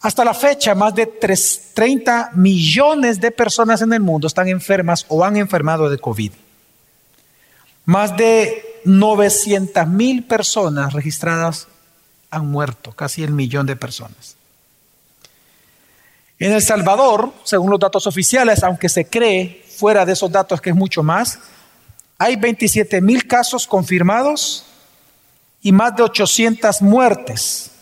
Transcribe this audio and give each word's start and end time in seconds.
Hasta 0.00 0.24
la 0.24 0.34
fecha, 0.34 0.74
más 0.74 0.94
de 0.94 1.06
30 1.06 2.30
millones 2.34 3.20
de 3.20 3.32
personas 3.32 3.82
en 3.82 3.92
el 3.92 4.00
mundo 4.00 4.28
están 4.28 4.48
enfermas 4.48 5.04
o 5.08 5.24
han 5.24 5.36
enfermado 5.36 5.90
de 5.90 5.98
COVID. 5.98 6.32
Más 7.84 8.16
de 8.16 8.80
900 8.84 9.88
mil 9.88 10.24
personas 10.24 10.92
registradas 10.92 11.66
han 12.30 12.46
muerto, 12.46 12.92
casi 12.92 13.24
el 13.24 13.32
millón 13.32 13.66
de 13.66 13.74
personas. 13.74 14.36
En 16.38 16.52
El 16.52 16.62
Salvador, 16.62 17.32
según 17.42 17.70
los 17.70 17.80
datos 17.80 18.06
oficiales, 18.06 18.62
aunque 18.62 18.88
se 18.88 19.06
cree 19.06 19.64
fuera 19.76 20.06
de 20.06 20.12
esos 20.12 20.30
datos 20.30 20.60
que 20.60 20.70
es 20.70 20.76
mucho 20.76 21.02
más, 21.02 21.40
hay 22.18 22.36
27 22.36 23.00
mil 23.00 23.26
casos 23.26 23.66
confirmados 23.66 24.64
y 25.60 25.72
más 25.72 25.96
de 25.96 26.04
800 26.04 26.82
muertes. 26.82 27.72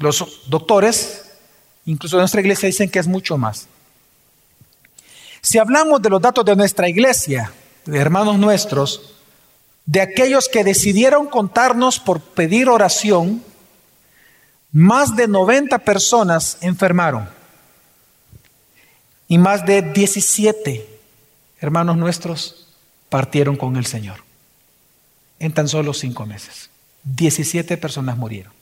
Los 0.00 0.42
doctores 0.48 1.25
Incluso 1.86 2.16
en 2.16 2.20
nuestra 2.20 2.40
iglesia 2.40 2.66
dicen 2.66 2.90
que 2.90 2.98
es 2.98 3.06
mucho 3.06 3.38
más. 3.38 3.68
Si 5.40 5.58
hablamos 5.58 6.02
de 6.02 6.10
los 6.10 6.20
datos 6.20 6.44
de 6.44 6.56
nuestra 6.56 6.88
iglesia, 6.88 7.52
de 7.84 7.98
hermanos 7.98 8.38
nuestros, 8.38 9.14
de 9.86 10.00
aquellos 10.00 10.48
que 10.48 10.64
decidieron 10.64 11.28
contarnos 11.28 12.00
por 12.00 12.20
pedir 12.20 12.68
oración, 12.68 13.42
más 14.72 15.14
de 15.14 15.28
90 15.28 15.78
personas 15.78 16.58
enfermaron 16.60 17.28
y 19.28 19.38
más 19.38 19.64
de 19.64 19.82
17 19.82 20.96
hermanos 21.60 21.96
nuestros 21.96 22.66
partieron 23.08 23.56
con 23.56 23.76
el 23.76 23.86
Señor 23.86 24.18
en 25.38 25.52
tan 25.52 25.68
solo 25.68 25.94
cinco 25.94 26.26
meses. 26.26 26.70
17 27.04 27.76
personas 27.76 28.16
murieron. 28.16 28.55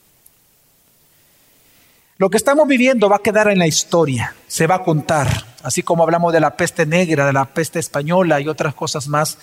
Lo 2.17 2.29
que 2.29 2.37
estamos 2.37 2.65
viviendo 2.65 3.09
va 3.09 3.17
a 3.17 3.21
quedar 3.21 3.49
en 3.49 3.59
la 3.59 3.67
historia, 3.67 4.35
se 4.47 4.67
va 4.67 4.75
a 4.75 4.83
contar, 4.83 5.27
así 5.63 5.83
como 5.83 6.03
hablamos 6.03 6.31
de 6.31 6.39
la 6.39 6.55
peste 6.55 6.85
negra, 6.85 7.25
de 7.25 7.33
la 7.33 7.43
peste 7.43 7.77
española 7.77 8.39
y 8.39 8.47
otras 8.47 8.73
cosas 8.73 9.09
más. 9.09 9.37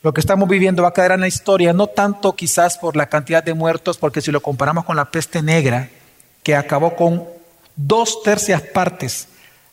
Lo 0.00 0.14
que 0.14 0.22
estamos 0.22 0.48
viviendo 0.48 0.82
va 0.82 0.88
a 0.88 0.92
quedar 0.94 1.12
en 1.12 1.20
la 1.20 1.28
historia, 1.28 1.74
no 1.74 1.86
tanto 1.86 2.34
quizás 2.34 2.78
por 2.78 2.96
la 2.96 3.10
cantidad 3.10 3.44
de 3.44 3.52
muertos, 3.52 3.98
porque 3.98 4.22
si 4.22 4.32
lo 4.32 4.40
comparamos 4.40 4.86
con 4.86 4.96
la 4.96 5.10
peste 5.10 5.42
negra, 5.42 5.90
que 6.42 6.56
acabó 6.56 6.96
con 6.96 7.24
dos 7.76 8.22
tercias 8.22 8.62
partes 8.62 9.28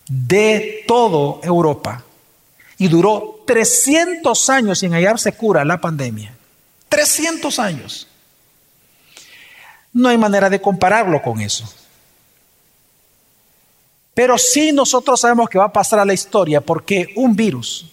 de 0.09 0.83
toda 0.86 1.39
Europa 1.43 2.03
y 2.77 2.89
duró 2.89 3.43
300 3.47 4.49
años 4.49 4.80
sin 4.80 4.91
hallarse 4.91 5.31
cura 5.31 5.63
la 5.63 5.80
pandemia. 5.80 6.36
300 6.89 7.59
años. 7.59 8.09
No 9.93 10.09
hay 10.09 10.17
manera 10.17 10.49
de 10.49 10.59
compararlo 10.59 11.21
con 11.21 11.39
eso. 11.39 11.80
Pero 14.14 14.38
sí 14.38 14.72
nosotros 14.72 15.22
sabemos 15.22 15.50
que 15.50 15.58
va 15.58 15.66
a 15.66 15.73
pasar 15.73 16.00
a 16.00 16.06
la 16.06 16.14
historia 16.14 16.62
porque 16.62 17.14
un 17.16 17.36
virus, 17.36 17.92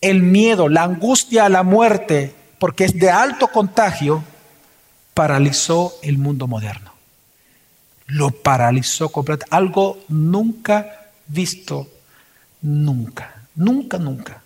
el 0.00 0.22
miedo, 0.22 0.68
la 0.68 0.84
angustia 0.84 1.46
a 1.46 1.48
la 1.48 1.62
muerte, 1.62 2.34
porque 2.58 2.84
es 2.84 2.98
de 2.98 3.10
alto 3.10 3.48
contagio, 3.48 4.22
paralizó 5.14 5.94
el 6.02 6.18
mundo 6.18 6.46
moderno. 6.46 6.92
Lo 8.06 8.30
paralizó 8.30 9.08
completamente. 9.08 9.56
Algo 9.56 9.98
nunca 10.08 11.06
visto, 11.26 11.88
nunca, 12.62 13.34
nunca, 13.56 13.98
nunca. 13.98 14.42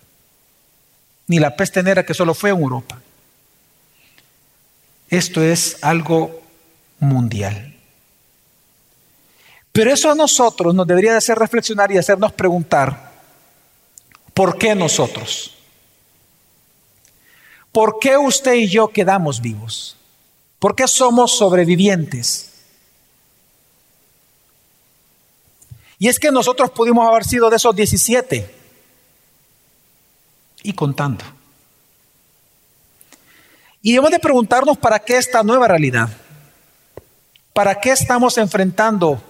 Ni 1.27 1.39
la 1.39 1.55
peste 1.55 1.83
negra 1.83 2.05
que 2.05 2.13
solo 2.13 2.33
fue 2.33 2.49
en 2.49 2.59
Europa. 2.59 2.99
Esto 5.09 5.43
es 5.43 5.77
algo 5.81 6.41
mundial. 6.99 7.70
Pero 9.71 9.93
eso 9.93 10.11
a 10.11 10.15
nosotros 10.15 10.75
nos 10.75 10.85
debería 10.85 11.11
de 11.11 11.17
hacer 11.17 11.37
reflexionar 11.37 11.91
y 11.91 11.97
hacernos 11.97 12.33
preguntar, 12.33 13.11
¿por 14.33 14.57
qué 14.57 14.75
nosotros? 14.75 15.55
¿Por 17.71 17.99
qué 17.99 18.17
usted 18.17 18.53
y 18.55 18.67
yo 18.67 18.89
quedamos 18.89 19.39
vivos? 19.41 19.95
¿Por 20.59 20.75
qué 20.75 20.87
somos 20.87 21.37
sobrevivientes? 21.37 22.51
Y 25.97 26.07
es 26.07 26.19
que 26.19 26.31
nosotros 26.31 26.71
pudimos 26.71 27.07
haber 27.07 27.23
sido 27.23 27.49
de 27.49 27.55
esos 27.55 27.75
17 27.75 28.55
y 30.63 30.73
contando. 30.73 31.23
Y 33.81 33.91
debemos 33.91 34.11
de 34.11 34.19
preguntarnos 34.19 34.77
para 34.77 34.99
qué 34.99 35.17
esta 35.17 35.43
nueva 35.43 35.67
realidad. 35.67 36.09
¿Para 37.53 37.79
qué 37.79 37.91
estamos 37.91 38.37
enfrentando 38.37 39.21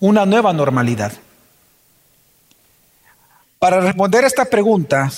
una 0.00 0.24
nueva 0.24 0.52
normalidad. 0.52 1.12
Para 3.58 3.80
responder 3.80 4.24
a 4.24 4.26
esta 4.26 4.46
pregunta, 4.46 5.10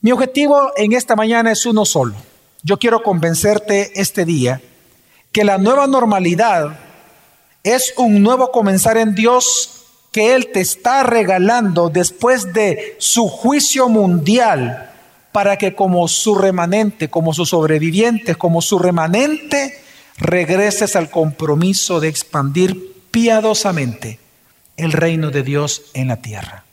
mi 0.00 0.10
objetivo 0.12 0.72
en 0.76 0.94
esta 0.94 1.14
mañana 1.14 1.52
es 1.52 1.66
uno 1.66 1.84
solo. 1.84 2.14
Yo 2.62 2.78
quiero 2.78 3.02
convencerte 3.02 4.00
este 4.00 4.24
día 4.24 4.60
que 5.30 5.44
la 5.44 5.58
nueva 5.58 5.86
normalidad 5.86 6.78
es 7.62 7.92
un 7.98 8.22
nuevo 8.22 8.50
comenzar 8.50 8.96
en 8.96 9.14
Dios 9.14 9.84
que 10.10 10.34
Él 10.34 10.50
te 10.52 10.60
está 10.60 11.02
regalando 11.02 11.90
después 11.90 12.54
de 12.54 12.96
su 12.98 13.28
juicio 13.28 13.90
mundial 13.90 14.90
para 15.32 15.58
que 15.58 15.74
como 15.74 16.08
su 16.08 16.34
remanente, 16.34 17.10
como 17.10 17.34
sus 17.34 17.50
sobrevivientes, 17.50 18.38
como 18.38 18.62
su 18.62 18.78
remanente, 18.78 19.78
regreses 20.16 20.96
al 20.96 21.10
compromiso 21.10 22.00
de 22.00 22.08
expandir 22.08 22.97
piadosamente 23.18 24.20
el 24.76 24.92
reino 24.92 25.32
de 25.32 25.42
Dios 25.42 25.86
en 25.92 26.06
la 26.06 26.22
tierra. 26.22 26.64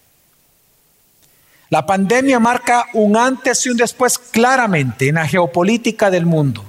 La 1.70 1.88
pandemia 1.88 2.40
marca 2.40 2.86
un 2.94 3.18
antes 3.18 3.66
y 3.66 3.70
un 3.70 3.78
después 3.78 4.20
claramente 4.20 5.08
en 5.08 5.16
la 5.16 5.28
geopolítica 5.28 6.12
del 6.12 6.28
mundo, 6.28 6.64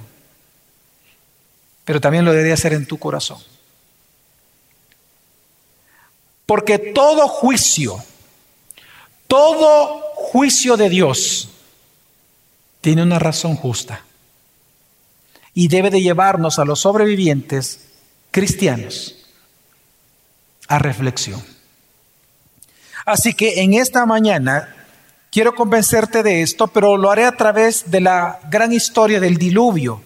pero 1.85 2.01
también 2.01 2.25
lo 2.25 2.31
debería 2.31 2.55
hacer 2.55 2.73
en 2.73 2.87
tu 2.87 2.97
corazón. 2.97 3.37
Porque 6.47 6.79
todo 6.79 7.27
juicio, 7.27 8.03
todo 9.27 10.01
juicio 10.15 10.75
de 10.75 10.89
Dios 10.89 11.49
tiene 12.81 13.03
una 13.03 13.19
razón 13.19 13.55
justa 13.55 14.01
y 15.53 15.67
debe 15.67 15.91
de 15.91 16.01
llevarnos 16.01 16.57
a 16.57 16.65
los 16.65 16.79
sobrevivientes 16.79 17.81
cristianos 18.31 19.26
a 20.67 20.79
reflexión. 20.79 21.43
Así 23.05 23.33
que 23.33 23.61
en 23.61 23.73
esta 23.73 24.05
mañana 24.05 24.75
quiero 25.31 25.55
convencerte 25.55 26.23
de 26.23 26.41
esto, 26.41 26.67
pero 26.67 26.97
lo 26.97 27.09
haré 27.09 27.25
a 27.25 27.31
través 27.31 27.89
de 27.89 28.01
la 28.01 28.39
gran 28.49 28.73
historia 28.73 29.19
del 29.19 29.37
diluvio, 29.37 30.01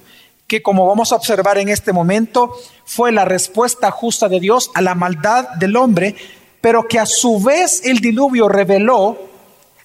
que 0.48 0.62
como 0.62 0.86
vamos 0.86 1.12
a 1.12 1.16
observar 1.16 1.58
en 1.58 1.70
este 1.70 1.94
momento, 1.94 2.56
fue 2.86 3.12
la 3.12 3.26
respuesta 3.26 3.90
justa 3.90 4.28
de 4.28 4.40
Dios 4.40 4.70
a 4.76 4.82
la 4.82 4.96
maldad 4.96 5.48
del 5.60 5.78
hombre, 5.78 6.16
pero 6.60 6.88
que 6.88 7.00
a 7.00 7.06
su 7.06 7.42
vez 7.42 7.82
el 7.86 8.00
diluvio 8.00 8.48
reveló 8.50 9.31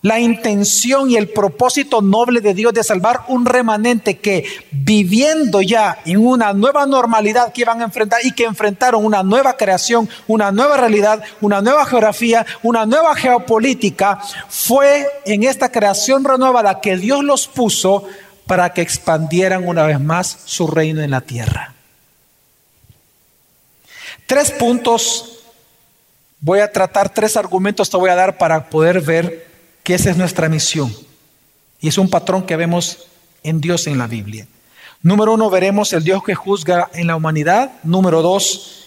la 0.06 0.20
intención 0.20 1.10
y 1.10 1.16
el 1.16 1.30
propósito 1.30 2.00
noble 2.00 2.40
de 2.40 2.54
Dios 2.54 2.72
de 2.72 2.84
salvar 2.84 3.22
un 3.26 3.44
remanente 3.44 4.18
que 4.18 4.44
viviendo 4.70 5.60
ya 5.62 5.98
en 6.04 6.24
una 6.24 6.52
nueva 6.52 6.86
normalidad 6.86 7.52
que 7.52 7.62
iban 7.62 7.80
a 7.80 7.86
enfrentar 7.86 8.20
y 8.22 8.30
que 8.30 8.44
enfrentaron 8.44 9.04
una 9.04 9.24
nueva 9.24 9.56
creación, 9.56 10.08
una 10.28 10.52
nueva 10.52 10.76
realidad, 10.76 11.24
una 11.40 11.60
nueva 11.60 11.84
geografía, 11.86 12.46
una 12.62 12.86
nueva 12.86 13.16
geopolítica, 13.16 14.20
fue 14.48 15.08
en 15.24 15.42
esta 15.42 15.72
creación 15.72 16.22
renovada 16.22 16.80
que 16.80 16.96
Dios 16.96 17.24
los 17.24 17.48
puso 17.48 18.04
para 18.46 18.72
que 18.72 18.82
expandieran 18.82 19.66
una 19.66 19.86
vez 19.86 19.98
más 19.98 20.38
su 20.44 20.68
reino 20.68 21.02
en 21.02 21.10
la 21.10 21.22
tierra. 21.22 21.74
Tres 24.28 24.52
puntos, 24.52 25.40
voy 26.38 26.60
a 26.60 26.70
tratar 26.70 27.12
tres 27.12 27.36
argumentos, 27.36 27.90
te 27.90 27.96
voy 27.96 28.10
a 28.10 28.14
dar 28.14 28.38
para 28.38 28.70
poder 28.70 29.00
ver 29.00 29.45
que 29.86 29.94
esa 29.94 30.10
es 30.10 30.16
nuestra 30.16 30.48
misión. 30.48 30.92
Y 31.80 31.86
es 31.86 31.96
un 31.96 32.10
patrón 32.10 32.44
que 32.44 32.56
vemos 32.56 33.06
en 33.44 33.60
Dios 33.60 33.86
en 33.86 33.98
la 33.98 34.08
Biblia. 34.08 34.48
Número 35.00 35.34
uno, 35.34 35.48
veremos 35.48 35.92
el 35.92 36.02
Dios 36.02 36.24
que 36.24 36.34
juzga 36.34 36.90
en 36.92 37.06
la 37.06 37.14
humanidad. 37.14 37.70
Número 37.84 38.20
dos, 38.20 38.84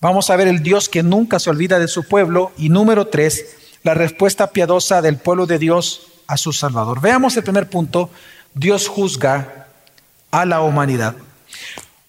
vamos 0.00 0.30
a 0.30 0.36
ver 0.36 0.46
el 0.46 0.62
Dios 0.62 0.88
que 0.88 1.02
nunca 1.02 1.40
se 1.40 1.50
olvida 1.50 1.80
de 1.80 1.88
su 1.88 2.04
pueblo. 2.04 2.52
Y 2.56 2.68
número 2.68 3.08
tres, 3.08 3.56
la 3.82 3.94
respuesta 3.94 4.52
piadosa 4.52 5.02
del 5.02 5.16
pueblo 5.16 5.46
de 5.46 5.58
Dios 5.58 6.02
a 6.28 6.36
su 6.36 6.52
Salvador. 6.52 7.00
Veamos 7.00 7.36
el 7.36 7.42
primer 7.42 7.68
punto, 7.68 8.08
Dios 8.54 8.86
juzga 8.86 9.66
a 10.30 10.44
la 10.44 10.60
humanidad. 10.60 11.16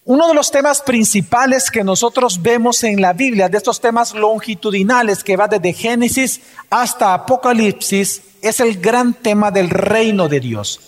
Uno 0.03 0.27
de 0.27 0.33
los 0.33 0.49
temas 0.49 0.81
principales 0.81 1.69
que 1.69 1.83
nosotros 1.83 2.41
vemos 2.41 2.83
en 2.83 2.99
la 2.99 3.13
Biblia, 3.13 3.49
de 3.49 3.57
estos 3.57 3.79
temas 3.79 4.15
longitudinales 4.15 5.23
que 5.23 5.37
va 5.37 5.47
desde 5.47 5.73
Génesis 5.73 6.41
hasta 6.71 7.13
Apocalipsis, 7.13 8.23
es 8.41 8.59
el 8.59 8.81
gran 8.81 9.13
tema 9.13 9.51
del 9.51 9.69
reino 9.69 10.27
de 10.27 10.39
Dios. 10.39 10.79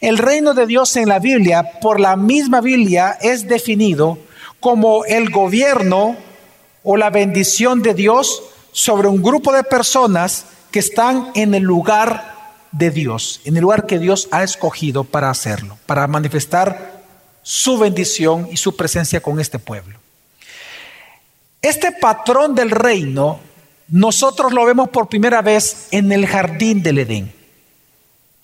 El 0.00 0.18
reino 0.18 0.52
de 0.52 0.66
Dios 0.66 0.96
en 0.96 1.08
la 1.08 1.20
Biblia, 1.20 1.78
por 1.80 2.00
la 2.00 2.16
misma 2.16 2.60
Biblia, 2.60 3.16
es 3.20 3.46
definido 3.46 4.18
como 4.58 5.04
el 5.04 5.30
gobierno 5.30 6.16
o 6.82 6.96
la 6.96 7.10
bendición 7.10 7.82
de 7.82 7.94
Dios 7.94 8.42
sobre 8.72 9.06
un 9.06 9.22
grupo 9.22 9.52
de 9.52 9.62
personas 9.62 10.46
que 10.72 10.80
están 10.80 11.30
en 11.36 11.54
el 11.54 11.62
lugar 11.62 12.34
de 12.72 12.90
Dios, 12.90 13.40
en 13.44 13.56
el 13.56 13.62
lugar 13.62 13.86
que 13.86 14.00
Dios 14.00 14.26
ha 14.32 14.42
escogido 14.42 15.04
para 15.04 15.30
hacerlo, 15.30 15.78
para 15.86 16.08
manifestar 16.08 16.93
su 17.44 17.78
bendición 17.78 18.48
y 18.50 18.56
su 18.56 18.74
presencia 18.74 19.20
con 19.20 19.38
este 19.38 19.60
pueblo. 19.60 20.00
Este 21.62 21.92
patrón 21.92 22.56
del 22.56 22.72
reino 22.72 23.38
nosotros 23.88 24.52
lo 24.52 24.64
vemos 24.64 24.88
por 24.88 25.08
primera 25.08 25.42
vez 25.42 25.88
en 25.92 26.10
el 26.10 26.26
jardín 26.26 26.82
del 26.82 26.98
Edén. 26.98 27.32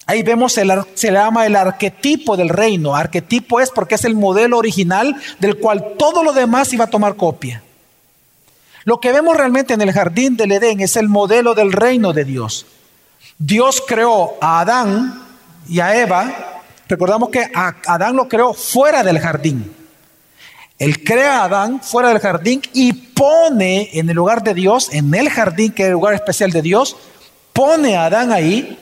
Ahí 0.06 0.22
vemos, 0.22 0.58
el, 0.58 0.72
se 0.94 1.10
le 1.10 1.18
llama 1.18 1.46
el 1.46 1.56
arquetipo 1.56 2.36
del 2.36 2.48
reino. 2.48 2.94
Arquetipo 2.94 3.60
es 3.60 3.70
porque 3.70 3.94
es 3.94 4.04
el 4.04 4.14
modelo 4.14 4.58
original 4.58 5.16
del 5.38 5.58
cual 5.58 5.94
todo 5.98 6.22
lo 6.22 6.32
demás 6.32 6.72
iba 6.72 6.84
a 6.84 6.90
tomar 6.90 7.16
copia. 7.16 7.62
Lo 8.84 9.00
que 9.00 9.12
vemos 9.12 9.36
realmente 9.36 9.74
en 9.74 9.80
el 9.82 9.92
jardín 9.92 10.36
del 10.36 10.52
Edén 10.52 10.80
es 10.80 10.96
el 10.96 11.08
modelo 11.08 11.54
del 11.54 11.72
reino 11.72 12.12
de 12.12 12.24
Dios. 12.24 12.66
Dios 13.38 13.82
creó 13.86 14.34
a 14.40 14.60
Adán 14.60 15.22
y 15.68 15.80
a 15.80 15.96
Eva. 16.00 16.49
Recordamos 16.90 17.28
que 17.28 17.48
Adán 17.54 18.16
lo 18.16 18.28
creó 18.28 18.52
fuera 18.52 19.04
del 19.04 19.20
jardín. 19.20 19.72
Él 20.76 21.04
crea 21.04 21.42
a 21.42 21.44
Adán 21.44 21.80
fuera 21.80 22.08
del 22.08 22.18
jardín 22.18 22.62
y 22.72 22.92
pone 22.92 23.90
en 23.92 24.10
el 24.10 24.16
lugar 24.16 24.42
de 24.42 24.54
Dios, 24.54 24.92
en 24.92 25.14
el 25.14 25.30
jardín 25.30 25.70
que 25.70 25.84
es 25.84 25.86
el 25.86 25.92
lugar 25.92 26.14
especial 26.14 26.50
de 26.50 26.62
Dios, 26.62 26.96
pone 27.52 27.96
a 27.96 28.06
Adán 28.06 28.32
ahí. 28.32 28.76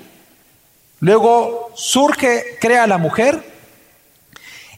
Luego 1.00 1.70
surge, 1.75 2.56
crea 2.62 2.84
a 2.84 2.87
la 2.87 2.96
mujer. 2.96 3.44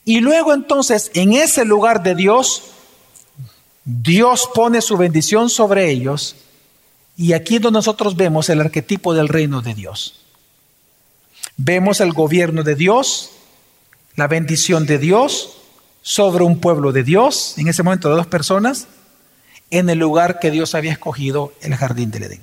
Y 0.04 0.18
luego 0.18 0.52
entonces 0.52 1.12
en 1.14 1.32
ese 1.32 1.64
lugar 1.64 2.02
de 2.02 2.16
Dios, 2.16 2.64
Dios 3.84 4.50
pone 4.52 4.80
su 4.80 4.96
bendición 4.96 5.50
sobre 5.50 5.88
ellos. 5.88 6.34
Y 7.16 7.34
aquí 7.34 7.56
es 7.56 7.62
donde 7.62 7.78
nosotros 7.78 8.16
vemos 8.16 8.48
el 8.48 8.60
arquetipo 8.60 9.14
del 9.14 9.28
reino 9.28 9.62
de 9.62 9.74
Dios. 9.74 10.19
Vemos 11.62 12.00
el 12.00 12.14
gobierno 12.14 12.62
de 12.62 12.74
Dios, 12.74 13.32
la 14.16 14.28
bendición 14.28 14.86
de 14.86 14.96
Dios, 14.96 15.58
sobre 16.00 16.42
un 16.42 16.58
pueblo 16.58 16.90
de 16.90 17.02
Dios, 17.02 17.52
en 17.58 17.68
ese 17.68 17.82
momento 17.82 18.08
de 18.08 18.14
dos 18.14 18.26
personas, 18.26 18.86
en 19.70 19.90
el 19.90 19.98
lugar 19.98 20.38
que 20.38 20.50
Dios 20.50 20.74
había 20.74 20.92
escogido, 20.92 21.52
el 21.60 21.76
jardín 21.76 22.10
del 22.10 22.22
Edén. 22.22 22.40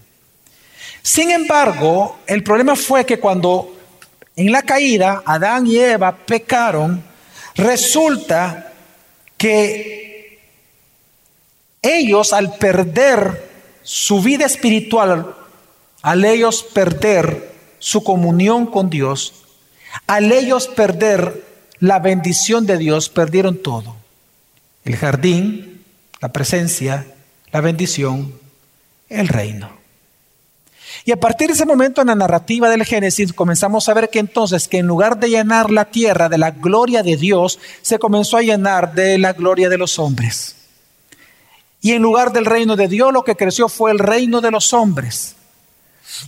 Sin 1.01 1.31
embargo, 1.31 2.19
el 2.27 2.43
problema 2.43 2.75
fue 2.75 3.07
que 3.07 3.19
cuando 3.19 3.75
en 4.35 4.51
la 4.51 4.61
caída 4.61 5.23
Adán 5.25 5.65
y 5.65 5.79
Eva 5.79 6.15
pecaron, 6.15 7.03
resulta 7.55 8.71
que 9.35 10.41
ellos 11.81 12.33
al 12.33 12.55
perder 12.57 13.49
su 13.81 14.21
vida 14.21 14.45
espiritual, 14.45 15.33
al 16.03 16.23
ellos 16.23 16.61
perder 16.61 17.56
su 17.79 18.03
comunión 18.03 18.65
con 18.65 18.89
Dios, 18.89 19.33
al 20.05 20.31
ellos 20.31 20.67
perder 20.67 21.43
la 21.79 21.99
bendición 21.99 22.65
de 22.65 22.77
Dios, 22.77 23.09
perdieron 23.09 23.57
todo. 23.57 23.95
El 24.83 24.95
jardín, 24.95 25.83
la 26.21 26.31
presencia, 26.31 27.05
la 27.51 27.61
bendición, 27.61 28.33
el 29.09 29.27
reino. 29.27 29.77
Y 31.05 31.11
a 31.11 31.17
partir 31.17 31.47
de 31.47 31.53
ese 31.53 31.65
momento 31.65 32.01
en 32.01 32.07
la 32.07 32.15
narrativa 32.15 32.69
del 32.69 32.83
Génesis 32.83 33.31
comenzamos 33.31 33.87
a 33.87 33.93
ver 33.93 34.09
que 34.09 34.19
entonces 34.19 34.67
que 34.67 34.79
en 34.79 34.87
lugar 34.87 35.17
de 35.17 35.29
llenar 35.29 35.71
la 35.71 35.85
tierra 35.85 36.27
de 36.27 36.37
la 36.37 36.51
gloria 36.51 37.03
de 37.03 37.15
Dios, 37.15 37.59
se 37.81 37.99
comenzó 37.99 38.37
a 38.37 38.41
llenar 38.41 38.93
de 38.93 39.17
la 39.17 39.33
gloria 39.33 39.69
de 39.69 39.77
los 39.77 39.99
hombres. 39.99 40.55
Y 41.81 41.93
en 41.93 42.01
lugar 42.01 42.33
del 42.33 42.45
reino 42.45 42.75
de 42.75 42.89
Dios 42.89 43.13
lo 43.13 43.23
que 43.23 43.35
creció 43.35 43.69
fue 43.69 43.91
el 43.91 43.99
reino 43.99 44.41
de 44.41 44.51
los 44.51 44.73
hombres. 44.73 45.36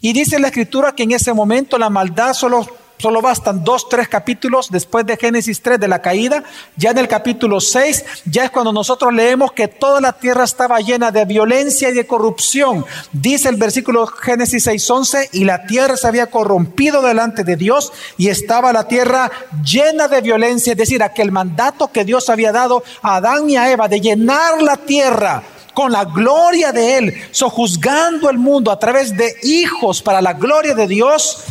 Y 0.01 0.13
dice 0.13 0.39
la 0.39 0.47
escritura 0.47 0.93
que 0.93 1.03
en 1.03 1.11
ese 1.11 1.33
momento 1.33 1.77
la 1.77 1.89
maldad 1.89 2.33
solo 2.33 2.67
Solo 2.99 3.21
bastan 3.21 3.63
dos, 3.63 3.87
tres 3.87 4.09
capítulos 4.09 4.69
después 4.69 5.05
de 5.05 5.15
Génesis 5.15 5.61
3 5.61 5.79
de 5.79 5.87
la 5.87 6.01
caída. 6.01 6.43
Ya 6.75 6.91
en 6.91 6.97
el 6.97 7.07
capítulo 7.07 7.61
6, 7.61 8.03
ya 8.25 8.43
es 8.43 8.51
cuando 8.51 8.73
nosotros 8.73 9.13
leemos 9.13 9.53
que 9.53 9.69
toda 9.69 10.01
la 10.01 10.11
tierra 10.11 10.43
estaba 10.43 10.81
llena 10.81 11.09
de 11.09 11.23
violencia 11.23 11.89
y 11.89 11.93
de 11.93 12.05
corrupción. 12.05 12.85
Dice 13.13 13.47
el 13.47 13.55
versículo 13.55 14.05
Génesis 14.05 14.67
6:11, 14.67 15.29
y 15.31 15.45
la 15.45 15.65
tierra 15.65 15.95
se 15.95 16.09
había 16.09 16.27
corrompido 16.27 17.01
delante 17.01 17.45
de 17.45 17.55
Dios 17.55 17.93
y 18.17 18.27
estaba 18.27 18.73
la 18.73 18.89
tierra 18.89 19.31
llena 19.63 20.09
de 20.09 20.19
violencia. 20.19 20.73
Es 20.73 20.77
decir, 20.77 21.01
aquel 21.01 21.31
mandato 21.31 21.93
que 21.93 22.03
Dios 22.03 22.29
había 22.29 22.51
dado 22.51 22.83
a 23.01 23.15
Adán 23.15 23.49
y 23.49 23.55
a 23.55 23.71
Eva 23.71 23.87
de 23.87 24.01
llenar 24.01 24.61
la 24.61 24.75
tierra 24.75 25.41
con 25.79 25.93
la 25.93 26.03
gloria 26.03 26.73
de 26.73 26.97
Él, 26.97 27.13
sojuzgando 27.31 28.29
el 28.29 28.37
mundo 28.37 28.69
a 28.69 28.77
través 28.77 29.15
de 29.15 29.33
hijos 29.43 30.01
para 30.01 30.21
la 30.21 30.33
gloria 30.33 30.75
de 30.75 30.87
Dios, 30.87 31.45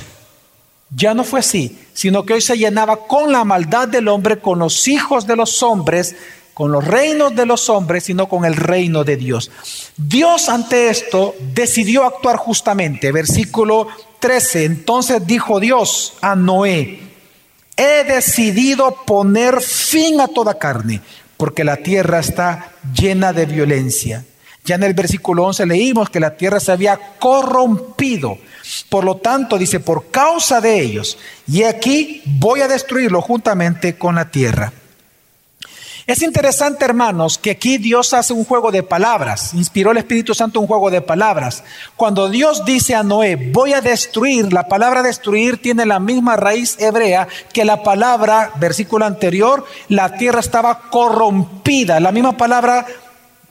ya 0.95 1.15
no 1.15 1.25
fue 1.25 1.41
así, 1.41 1.79
sino 1.95 2.27
que 2.27 2.35
hoy 2.35 2.43
se 2.43 2.59
llenaba 2.59 3.07
con 3.07 3.33
la 3.33 3.45
maldad 3.45 3.89
del 3.89 4.07
hombre, 4.07 4.39
con 4.39 4.59
los 4.59 4.87
hijos 4.87 5.27
de 5.27 5.35
los 5.35 5.63
hombres, 5.63 6.15
con 6.53 6.71
los 6.71 6.85
reinos 6.85 7.35
de 7.35 7.47
los 7.47 7.71
hombres, 7.71 8.05
sino 8.05 8.29
con 8.29 8.45
el 8.45 8.55
reino 8.55 9.03
de 9.03 9.17
Dios. 9.17 9.51
Dios 9.97 10.51
ante 10.51 10.91
esto 10.91 11.35
decidió 11.55 12.05
actuar 12.05 12.37
justamente. 12.37 13.11
Versículo 13.13 13.89
13. 14.21 14.67
Entonces 14.67 15.27
dijo 15.27 15.59
Dios 15.59 16.19
a 16.21 16.37
Noé, 16.37 17.01
he 17.79 18.05
decidido 18.05 18.95
poner 19.07 19.63
fin 19.63 20.21
a 20.21 20.29
toda 20.29 20.59
carne, 20.59 21.01
porque 21.39 21.65
la 21.65 21.79
tierra 21.79 22.19
está 22.19 22.73
llena 22.93 23.33
de 23.33 23.47
violencia. 23.47 24.27
Ya 24.65 24.75
en 24.75 24.83
el 24.83 24.93
versículo 24.93 25.45
11 25.45 25.65
leímos 25.65 26.11
que 26.11 26.21
la 26.21 26.37
tierra 26.37 26.61
se 26.61 26.73
había 26.73 26.99
corrompido 27.19 28.37
por 28.89 29.05
lo 29.05 29.17
tanto, 29.17 29.59
dice, 29.59 29.81
por 29.81 30.11
causa 30.11 30.61
de 30.61 30.81
ellos, 30.81 31.19
y 31.47 31.63
aquí 31.63 32.23
voy 32.25 32.61
a 32.61 32.69
destruirlo 32.69 33.23
juntamente 33.23 33.97
con 33.97 34.17
la 34.17 34.31
tierra. 34.31 34.73
Es 36.09 36.23
interesante, 36.23 36.87
hermanos, 36.87 37.37
que 37.37 37.51
aquí 37.51 37.77
Dios 37.77 38.15
hace 38.15 38.33
un 38.33 38.47
juego 38.47 38.73
de 38.73 38.83
palabras, 38.83 39.53
inspiró 39.53 39.91
el 39.91 39.99
Espíritu 39.99 40.33
Santo 40.33 40.59
un 40.59 40.67
juego 40.67 40.91
de 40.91 41.03
palabras. 41.03 41.63
Cuando 41.97 42.31
Dios 42.31 42.65
dice 42.65 42.95
a 42.95 43.03
Noé, 43.03 43.37
voy 43.37 43.75
a 43.75 43.83
destruir, 43.83 44.51
la 44.51 44.69
palabra 44.69 45.03
destruir 45.03 45.61
tiene 45.61 45.85
la 45.85 46.01
misma 46.01 46.37
raíz 46.37 46.81
hebrea 46.81 47.29
que 47.53 47.67
la 47.67 47.83
palabra, 47.83 48.53
versículo 48.59 49.05
anterior, 49.05 49.67
la 49.91 50.17
tierra 50.17 50.41
estaba 50.41 50.89
corrompida, 50.89 52.01
la 52.01 52.11
misma 52.11 52.39
palabra 52.39 52.87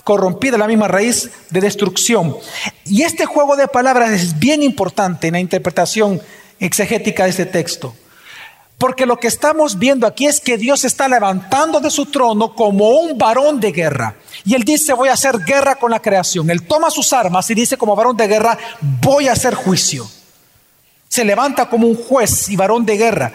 corrompida, 0.03 0.57
la 0.57 0.65
misma 0.65 0.87
raíz 0.87 1.29
de 1.51 1.61
destrucción. 1.61 2.37
Y 2.85 3.03
este 3.03 3.27
juego 3.27 3.55
de 3.55 3.67
palabras 3.67 4.09
es 4.09 4.39
bien 4.39 4.63
importante 4.63 5.27
en 5.27 5.33
la 5.33 5.39
interpretación 5.39 6.19
exegética 6.59 7.25
de 7.25 7.29
este 7.29 7.45
texto. 7.45 7.93
Porque 8.77 9.07
lo 9.07 9.17
que 9.17 9.27
estamos 9.27 9.79
viendo 9.79 10.05
aquí 10.05 10.27
es 10.27 10.39
que 10.39 10.57
Dios 10.57 10.83
está 10.83 11.07
levantando 11.07 11.79
de 11.79 11.89
su 11.89 12.05
trono 12.05 12.53
como 12.53 12.89
un 12.89 13.17
varón 13.17 13.59
de 13.59 13.71
guerra. 13.71 14.15
Y 14.45 14.53
él 14.53 14.63
dice, 14.63 14.93
voy 14.93 15.09
a 15.09 15.13
hacer 15.13 15.39
guerra 15.39 15.75
con 15.75 15.89
la 15.89 15.99
creación. 15.99 16.49
Él 16.51 16.61
toma 16.67 16.91
sus 16.91 17.11
armas 17.11 17.49
y 17.49 17.55
dice, 17.55 17.77
como 17.77 17.95
varón 17.95 18.15
de 18.15 18.27
guerra, 18.27 18.57
voy 19.01 19.27
a 19.27 19.31
hacer 19.31 19.55
juicio. 19.55 20.07
Se 21.09 21.25
levanta 21.25 21.69
como 21.69 21.87
un 21.87 21.95
juez 21.95 22.49
y 22.49 22.55
varón 22.55 22.85
de 22.85 22.97
guerra, 22.97 23.31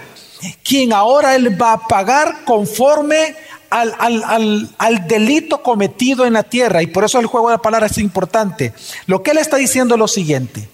quien 0.62 0.92
ahora 0.92 1.34
él 1.34 1.60
va 1.60 1.72
a 1.72 1.88
pagar 1.88 2.44
conforme 2.44 3.34
al, 3.70 5.06
delito 5.08 5.62
cometido 5.62 6.24
en 6.24 6.34
la 6.34 6.44
tierra. 6.44 6.82
Y 6.82 6.86
por 6.86 7.04
eso 7.04 7.18
el 7.18 7.26
juego 7.26 7.50
de 7.50 7.58
palabras 7.58 7.92
es 7.92 7.98
importante. 7.98 8.72
Lo 9.06 9.22
que 9.22 9.32
él 9.32 9.38
está 9.38 9.56
diciendo 9.56 9.94
es 9.94 9.98
lo 9.98 10.08
siguiente. 10.08 10.68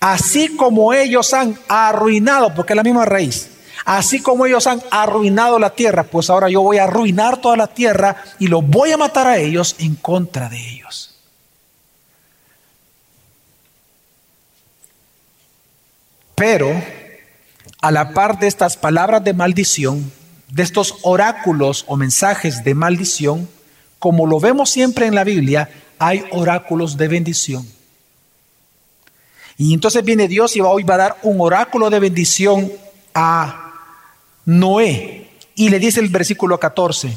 Así 0.00 0.56
como 0.56 0.94
ellos 0.94 1.34
han 1.34 1.58
arruinado, 1.68 2.54
porque 2.54 2.72
es 2.72 2.76
la 2.76 2.82
misma 2.82 3.04
raíz, 3.04 3.50
así 3.86 4.20
como 4.20 4.44
ellos 4.44 4.66
han 4.66 4.82
arruinado 4.90 5.58
la 5.58 5.70
tierra, 5.70 6.02
pues 6.02 6.28
ahora 6.28 6.50
yo 6.50 6.60
voy 6.60 6.78
a 6.78 6.84
arruinar 6.84 7.40
toda 7.40 7.56
la 7.56 7.68
tierra 7.68 8.16
y 8.38 8.48
los 8.48 8.66
voy 8.66 8.90
a 8.90 8.98
matar 8.98 9.28
a 9.28 9.38
ellos 9.38 9.76
en 9.78 9.94
contra 9.94 10.48
de 10.48 10.58
ellos. 10.58 11.14
Pero, 16.34 16.70
a 17.80 17.90
la 17.92 18.12
par 18.12 18.38
de 18.38 18.48
estas 18.48 18.76
palabras 18.76 19.24
de 19.24 19.32
maldición, 19.32 20.12
de 20.48 20.62
estos 20.64 20.96
oráculos 21.02 21.84
o 21.86 21.96
mensajes 21.96 22.64
de 22.64 22.74
maldición, 22.74 23.48
como 24.00 24.26
lo 24.26 24.40
vemos 24.40 24.68
siempre 24.68 25.06
en 25.06 25.14
la 25.14 25.24
Biblia, 25.24 25.70
hay 25.98 26.24
oráculos 26.32 26.96
de 26.96 27.08
bendición. 27.08 27.66
Y 29.56 29.72
entonces 29.72 30.04
viene 30.04 30.28
Dios 30.28 30.56
y 30.56 30.60
hoy 30.60 30.82
va 30.82 30.94
a 30.94 30.98
dar 30.98 31.16
un 31.22 31.40
oráculo 31.40 31.88
de 31.88 32.00
bendición 32.00 32.70
a 33.14 33.65
Noé. 34.46 35.28
Y 35.54 35.68
le 35.68 35.78
dice 35.78 36.00
el 36.00 36.08
versículo 36.08 36.58
14, 36.58 37.16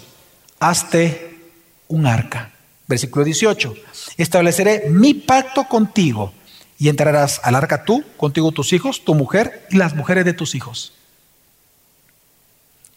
hazte 0.60 1.40
un 1.88 2.06
arca. 2.06 2.52
Versículo 2.88 3.24
18, 3.24 3.76
estableceré 4.18 4.90
mi 4.90 5.14
pacto 5.14 5.66
contigo 5.66 6.34
y 6.80 6.90
entrarás 6.90 7.40
al 7.44 7.54
arca 7.54 7.84
tú, 7.84 8.04
contigo 8.18 8.52
tus 8.52 8.74
hijos, 8.74 9.06
tu 9.06 9.14
mujer 9.14 9.68
y 9.70 9.78
las 9.78 9.96
mujeres 9.96 10.26
de 10.26 10.34
tus 10.34 10.56
hijos. 10.56 10.94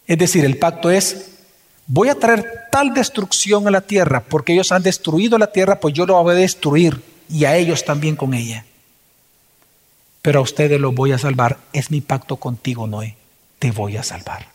Es 0.07 0.17
decir, 0.17 0.45
el 0.45 0.59
pacto 0.59 0.91
es, 0.91 1.33
voy 1.87 2.09
a 2.09 2.15
traer 2.15 2.69
tal 2.71 2.95
destrucción 2.95 3.69
a 3.69 3.71
la 3.71 3.83
tierra, 3.83 4.23
porque 4.27 4.55
ellos 4.55 4.73
han 4.73 4.83
destruido 4.83 5.37
la 5.37 5.53
tierra, 5.53 5.79
pues 5.79 5.93
yo 5.93 6.07
lo 6.07 6.23
voy 6.23 6.33
a 6.33 6.39
destruir 6.39 7.03
y 7.29 7.45
a 7.45 7.57
ellos 7.57 7.85
también 7.85 8.17
con 8.17 8.33
ella. 8.33 8.65
Pero 10.23 10.39
a 10.39 10.43
ustedes 10.43 10.81
los 10.81 10.95
voy 10.95 11.13
a 11.13 11.19
salvar. 11.19 11.59
Es 11.73 11.91
mi 11.91 12.01
pacto 12.01 12.37
contigo, 12.37 12.87
Noé. 12.87 13.17
Te 13.63 13.71
voy 13.71 13.97
a 13.97 14.03
salvar. 14.03 14.49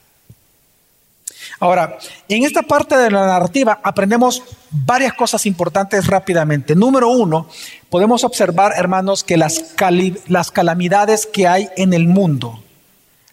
Ahora, 1.61 1.97
en 2.27 2.43
esta 2.43 2.61
parte 2.63 2.97
de 2.97 3.09
la 3.09 3.25
narrativa 3.25 3.79
aprendemos 3.81 4.43
varias 4.69 5.13
cosas 5.13 5.45
importantes 5.45 6.07
rápidamente. 6.07 6.75
Número 6.75 7.07
uno, 7.07 7.47
podemos 7.89 8.25
observar, 8.25 8.73
hermanos, 8.75 9.23
que 9.23 9.37
las, 9.37 9.75
las 10.27 10.51
calamidades 10.51 11.25
que 11.25 11.47
hay 11.47 11.69
en 11.77 11.93
el 11.93 12.09
mundo, 12.09 12.61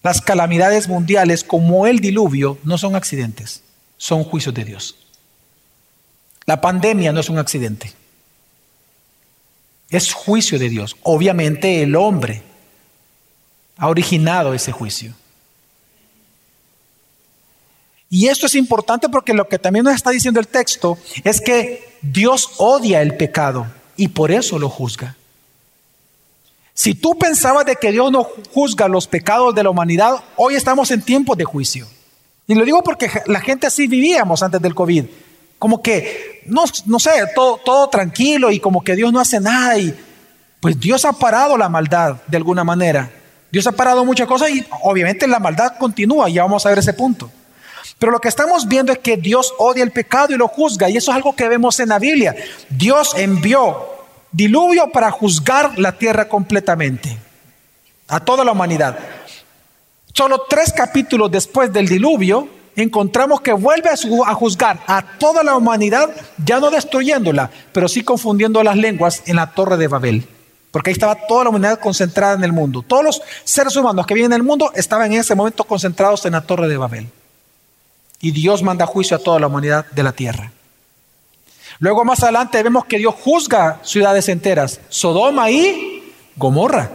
las 0.05 0.21
calamidades 0.21 0.87
mundiales 0.87 1.43
como 1.43 1.89
el 1.89 1.99
diluvio, 1.99 2.57
no 2.63 2.79
son 2.79 2.95
accidentes, 2.95 3.65
son 3.97 4.23
juicios 4.23 4.55
de 4.55 4.65
Dios. 4.65 4.95
La 6.47 6.61
pandemia 6.61 7.11
no 7.11 7.19
es 7.19 7.29
un 7.29 7.39
accidente, 7.39 7.91
es 9.91 10.13
juicio 10.13 10.57
de 10.61 10.69
Dios. 10.69 10.95
Obviamente 11.03 11.83
el 11.83 11.97
hombre 11.97 12.45
ha 13.77 13.89
originado 13.89 14.55
ese 14.55 14.71
juicio. 14.71 15.15
Y 18.15 18.29
esto 18.29 18.47
es 18.47 18.55
importante 18.55 19.09
porque 19.09 19.35
lo 19.35 19.49
que 19.49 19.59
también 19.59 19.85
nos 19.85 19.97
está 19.97 20.11
diciendo 20.11 20.39
el 20.39 20.47
texto 20.47 20.97
es 21.25 21.41
que 21.41 21.99
Dios 22.01 22.49
odia 22.59 23.03
el 23.03 23.17
pecado 23.17 23.67
y 23.97 24.07
por 24.07 24.31
eso 24.31 24.57
lo 24.57 24.69
juzga. 24.69 25.17
Si 26.73 26.95
tú 26.95 27.19
pensabas 27.19 27.67
de 27.67 27.75
que 27.75 27.91
Dios 27.91 28.13
no 28.13 28.29
juzga 28.53 28.87
los 28.87 29.09
pecados 29.09 29.53
de 29.53 29.65
la 29.65 29.71
humanidad, 29.71 30.23
hoy 30.37 30.55
estamos 30.55 30.93
en 30.93 31.03
tiempos 31.03 31.37
de 31.37 31.43
juicio. 31.43 31.89
Y 32.47 32.55
lo 32.55 32.65
digo 32.65 32.85
porque 32.85 33.11
la 33.27 33.41
gente 33.41 33.67
así 33.67 33.89
vivíamos 33.89 34.45
antes 34.45 34.63
del 34.63 34.77
COVID. 34.77 35.07
Como 35.59 35.83
que, 35.83 36.45
no, 36.47 36.63
no 36.87 37.01
sé, 37.01 37.11
todo, 37.35 37.59
todo 37.65 37.89
tranquilo 37.89 38.53
y 38.53 38.61
como 38.61 38.85
que 38.85 38.95
Dios 38.95 39.13
no 39.13 39.19
hace 39.19 39.41
nada. 39.41 39.77
Y 39.77 39.93
pues 40.61 40.79
Dios 40.79 41.05
ha 41.05 41.15
parado 41.15 41.59
la 41.59 41.69
maldad 41.69 42.23
de 42.29 42.37
alguna 42.37 42.63
manera. 42.63 43.11
Dios 43.51 43.67
ha 43.67 43.73
parado 43.73 44.05
muchas 44.05 44.29
cosas 44.29 44.51
y 44.51 44.65
obviamente 44.85 45.27
la 45.27 45.41
maldad 45.41 45.79
continúa. 45.81 46.31
Y 46.31 46.35
ya 46.35 46.45
vamos 46.45 46.65
a 46.65 46.69
ver 46.69 46.79
ese 46.79 46.93
punto. 46.93 47.29
Pero 47.99 48.13
lo 48.13 48.21
que 48.21 48.29
estamos 48.29 48.67
viendo 48.69 48.93
es 48.93 48.99
que 48.99 49.17
Dios 49.17 49.55
odia 49.59 49.83
el 49.83 49.93
pecado 49.93 50.35
y 50.35 50.37
lo 50.37 50.49
juzga. 50.49 50.89
Y 50.89 50.97
eso 50.97 51.11
es 51.11 51.17
algo 51.17 51.35
que 51.35 51.49
vemos 51.49 51.79
en 51.81 51.91
la 51.91 51.99
Biblia. 51.99 52.35
Dios 52.69 53.15
envió 53.17 53.95
diluvio 54.33 54.91
para 54.91 55.11
juzgar 55.11 55.79
la 55.79 55.93
tierra 55.93 56.29
completamente. 56.29 57.17
A 58.09 58.21
toda 58.21 58.45
la 58.45 58.53
humanidad. 58.53 58.99
Solo 60.13 60.45
tres 60.49 60.73
capítulos 60.73 61.31
después 61.31 61.73
del 61.73 61.89
diluvio 61.89 62.49
encontramos 62.77 63.41
que 63.41 63.53
vuelve 63.53 63.91
a 63.91 64.35
juzgar 64.35 64.81
a 64.87 65.03
toda 65.19 65.45
la 65.45 65.57
humanidad, 65.57 66.11
ya 66.45 66.59
no 66.59 66.71
destruyéndola, 66.71 67.51
pero 67.73 67.89
sí 67.89 68.03
confundiendo 68.03 68.63
las 68.65 68.77
lenguas 68.77 69.23
en 69.27 69.37
la 69.37 69.53
torre 69.53 69.77
de 69.77 69.89
Babel. 69.89 70.27
Porque 70.73 70.91
ahí 70.91 70.95
estaba 70.95 71.15
toda 71.29 71.45
la 71.45 71.51
humanidad 71.51 71.79
concentrada 71.79 72.35
en 72.35 72.43
el 72.43 72.53
mundo. 72.53 72.83
Todos 72.83 73.05
los 73.05 73.23
seres 73.45 73.77
humanos 73.77 74.07
que 74.07 74.15
viven 74.15 74.33
en 74.33 74.41
el 74.41 74.43
mundo 74.43 74.73
estaban 74.75 75.13
en 75.13 75.21
ese 75.21 75.37
momento 75.37 75.63
concentrados 75.65 76.27
en 76.27 76.33
la 76.33 76.41
torre 76.41 76.67
de 76.67 76.77
Babel 76.77 77.09
y 78.25 78.31
Dios 78.31 78.63
manda 78.63 78.87
juicio 78.87 79.19
a 79.19 79.21
toda 79.21 79.39
la 79.39 79.49
humanidad 79.49 79.85
de 79.91 80.03
la 80.03 80.13
tierra. 80.13 80.51
Luego 81.79 82.07
más 82.07 82.23
adelante 82.23 82.63
vemos 82.63 82.87
que 82.87 82.97
Dios 82.97 83.15
juzga 83.23 83.81
ciudades 83.83 84.31
enteras, 84.31 84.81
Sodoma 84.89 85.51
y 85.51 86.15
Gomorra. 86.35 86.91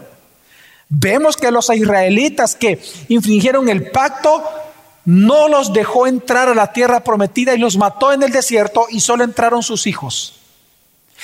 Vemos 0.90 1.38
que 1.38 1.52
los 1.52 1.70
israelitas 1.70 2.56
que 2.56 2.82
infringieron 3.10 3.70
el 3.70 3.92
pacto 3.92 4.44
no 5.06 5.48
los 5.48 5.72
dejó 5.72 6.08
entrar 6.08 6.50
a 6.50 6.56
la 6.56 6.74
tierra 6.74 7.04
prometida 7.04 7.54
y 7.54 7.60
los 7.60 7.78
mató 7.78 8.12
en 8.12 8.24
el 8.24 8.32
desierto 8.32 8.88
y 8.90 9.00
solo 9.00 9.24
entraron 9.24 9.62
sus 9.62 9.86
hijos. 9.86 10.34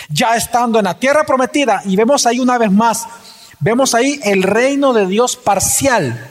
Ya 0.09 0.35
estando 0.35 0.77
en 0.77 0.85
la 0.85 0.99
tierra 0.99 1.25
prometida, 1.25 1.81
y 1.83 1.95
vemos 1.95 2.27
ahí 2.27 2.39
una 2.39 2.59
vez 2.59 2.71
más, 2.71 3.07
vemos 3.59 3.95
ahí 3.95 4.19
el 4.23 4.43
reino 4.43 4.93
de 4.93 5.07
Dios 5.07 5.35
parcial. 5.35 6.29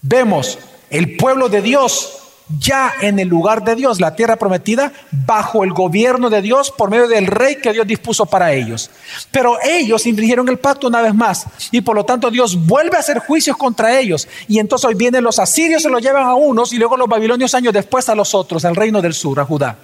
Vemos 0.00 0.58
el 0.88 1.18
pueblo 1.18 1.50
de 1.50 1.60
Dios 1.60 2.22
ya 2.48 2.92
en 3.00 3.18
el 3.18 3.28
lugar 3.28 3.64
de 3.64 3.74
Dios, 3.74 4.00
la 4.00 4.14
tierra 4.14 4.36
prometida, 4.36 4.92
bajo 5.10 5.64
el 5.64 5.72
gobierno 5.72 6.30
de 6.30 6.42
Dios 6.42 6.70
por 6.70 6.90
medio 6.90 7.08
del 7.08 7.26
rey 7.26 7.56
que 7.56 7.72
Dios 7.72 7.86
dispuso 7.86 8.24
para 8.26 8.52
ellos. 8.52 8.88
Pero 9.32 9.58
ellos 9.62 10.06
infringieron 10.06 10.48
el 10.48 10.58
pacto 10.58 10.86
una 10.86 11.02
vez 11.02 11.14
más 11.14 11.46
y 11.72 11.80
por 11.80 11.96
lo 11.96 12.04
tanto 12.04 12.30
Dios 12.30 12.66
vuelve 12.66 12.96
a 12.96 13.00
hacer 13.00 13.18
juicios 13.18 13.56
contra 13.56 13.98
ellos. 13.98 14.28
Y 14.46 14.60
entonces 14.60 14.84
hoy 14.86 14.94
vienen 14.94 15.24
los 15.24 15.38
asirios, 15.38 15.82
se 15.82 15.90
los 15.90 16.00
llevan 16.00 16.24
a 16.24 16.34
unos 16.34 16.72
y 16.72 16.78
luego 16.78 16.96
los 16.96 17.08
babilonios 17.08 17.54
años 17.54 17.72
después 17.72 18.08
a 18.08 18.14
los 18.14 18.32
otros, 18.34 18.64
al 18.64 18.76
reino 18.76 19.02
del 19.02 19.14
sur, 19.14 19.40
a 19.40 19.44
Judá. 19.44 19.76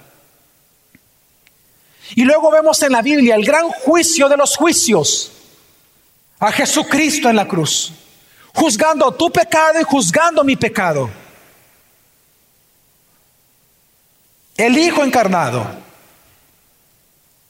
Y 2.15 2.23
luego 2.23 2.49
vemos 2.51 2.81
en 2.83 2.91
la 2.91 3.01
Biblia 3.01 3.35
el 3.35 3.43
gran 3.43 3.69
juicio 3.69 4.29
de 4.29 4.37
los 4.37 4.55
juicios, 4.55 5.31
a 6.39 6.51
Jesucristo 6.51 7.29
en 7.29 7.35
la 7.35 7.47
cruz, 7.47 7.91
juzgando 8.53 9.11
tu 9.11 9.29
pecado 9.31 9.81
y 9.81 9.83
juzgando 9.83 10.43
mi 10.43 10.55
pecado. 10.55 11.22
El 14.63 14.77
Hijo 14.77 15.03
encarnado. 15.03 15.65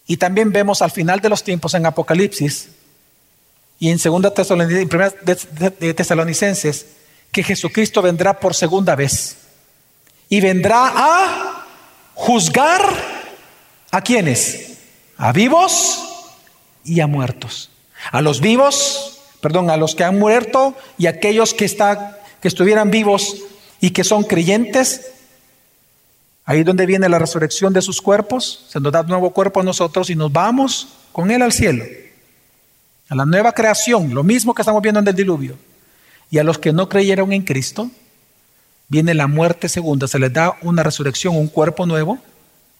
Y 0.05 0.17
también 0.17 0.51
vemos 0.51 0.82
al 0.82 0.91
final 0.91 1.20
de 1.20 1.29
los 1.29 1.43
tiempos 1.43 1.74
en 1.74 1.86
Apocalipsis 1.86 2.70
y 3.79 3.89
en 3.89 4.00
segunda 4.00 4.32
de 4.32 5.93
Tesalonicenses 5.93 6.86
que 7.32 7.43
Jesucristo 7.43 8.01
vendrá 8.01 8.39
por 8.39 8.53
segunda 8.53 8.96
vez 8.96 9.38
y 10.29 10.41
vendrá 10.41 10.91
a 10.96 11.65
juzgar 12.13 12.82
a 13.91 14.01
quienes, 14.01 14.77
a 15.17 15.32
vivos 15.32 16.29
y 16.84 17.00
a 17.00 17.08
muertos. 17.08 17.70
A 18.12 18.22
los 18.22 18.41
vivos, 18.41 19.22
perdón, 19.41 19.70
a 19.70 19.77
los 19.77 19.96
que 19.96 20.03
han 20.03 20.20
muerto 20.20 20.75
y 20.98 21.08
a 21.08 21.12
aquellos 21.12 21.53
que, 21.53 21.65
está, 21.65 22.20
que 22.41 22.48
estuvieran 22.48 22.91
vivos 22.91 23.38
y 23.79 23.91
que 23.91 24.03
son 24.03 24.24
creyentes 24.24 25.12
Ahí 26.45 26.63
donde 26.63 26.85
viene 26.85 27.07
la 27.07 27.19
resurrección 27.19 27.71
de 27.73 27.81
sus 27.81 28.01
cuerpos, 28.01 28.65
se 28.69 28.79
nos 28.79 28.91
da 28.91 29.01
un 29.01 29.07
nuevo 29.07 29.31
cuerpo 29.31 29.62
a 29.62 29.63
nosotros 29.63 30.09
y 30.09 30.15
nos 30.15 30.31
vamos 30.31 30.89
con 31.12 31.31
Él 31.31 31.41
al 31.41 31.53
cielo, 31.53 31.85
a 33.09 33.15
la 33.15 33.25
nueva 33.25 33.53
creación, 33.53 34.13
lo 34.13 34.23
mismo 34.23 34.53
que 34.53 34.62
estamos 34.62 34.81
viendo 34.81 35.00
en 35.00 35.07
el 35.07 35.15
diluvio. 35.15 35.57
Y 36.29 36.39
a 36.39 36.43
los 36.43 36.57
que 36.57 36.73
no 36.73 36.89
creyeron 36.89 37.31
en 37.31 37.43
Cristo, 37.43 37.89
viene 38.89 39.13
la 39.13 39.27
muerte 39.27 39.69
segunda, 39.69 40.07
se 40.07 40.19
les 40.19 40.33
da 40.33 40.57
una 40.62 40.83
resurrección, 40.83 41.38
un 41.38 41.47
cuerpo 41.47 41.85
nuevo, 41.85 42.19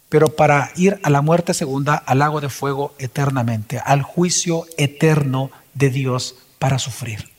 pero 0.10 0.28
para 0.28 0.72
ir 0.76 1.00
a 1.04 1.10
la 1.10 1.22
muerte 1.22 1.54
segunda, 1.54 1.96
al 1.96 2.20
lago 2.20 2.42
de 2.42 2.50
fuego 2.50 2.94
eternamente, 3.00 3.80
al 3.84 4.02
juicio 4.02 4.66
eterno 4.78 5.52
de 5.74 5.90
Dios 5.90 6.36
para 6.60 6.80
sufrir. 6.80 7.30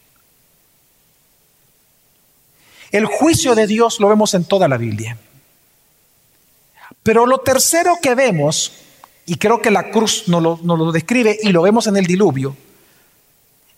El 2.90 3.06
juicio 3.06 3.54
de 3.54 3.66
Dios 3.66 4.00
lo 4.00 4.08
vemos 4.08 4.34
en 4.34 4.44
toda 4.44 4.68
la 4.68 4.76
Biblia. 4.76 5.18
Pero 7.04 7.26
lo 7.26 7.38
tercero 7.38 7.98
que 8.02 8.14
vemos, 8.14 8.72
y 9.26 9.36
creo 9.36 9.60
que 9.60 9.70
la 9.70 9.90
cruz 9.90 10.24
nos 10.26 10.42
lo, 10.42 10.90
describe 10.90 11.38
y 11.40 11.50
lo 11.50 11.62
vemos 11.62 11.86
en 11.86 11.98
el 11.98 12.06
diluvio, 12.06 12.56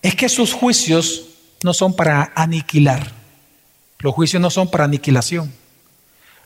es 0.00 0.14
que 0.14 0.28
sus 0.28 0.52
juicios 0.52 1.26
no 1.64 1.74
son 1.74 1.94
para 1.94 2.32
aniquilar. 2.36 3.12
Los 3.98 4.14
juicios 4.14 4.40
no 4.40 4.48
son 4.48 4.70
para 4.70 4.84
aniquilación. 4.84 5.52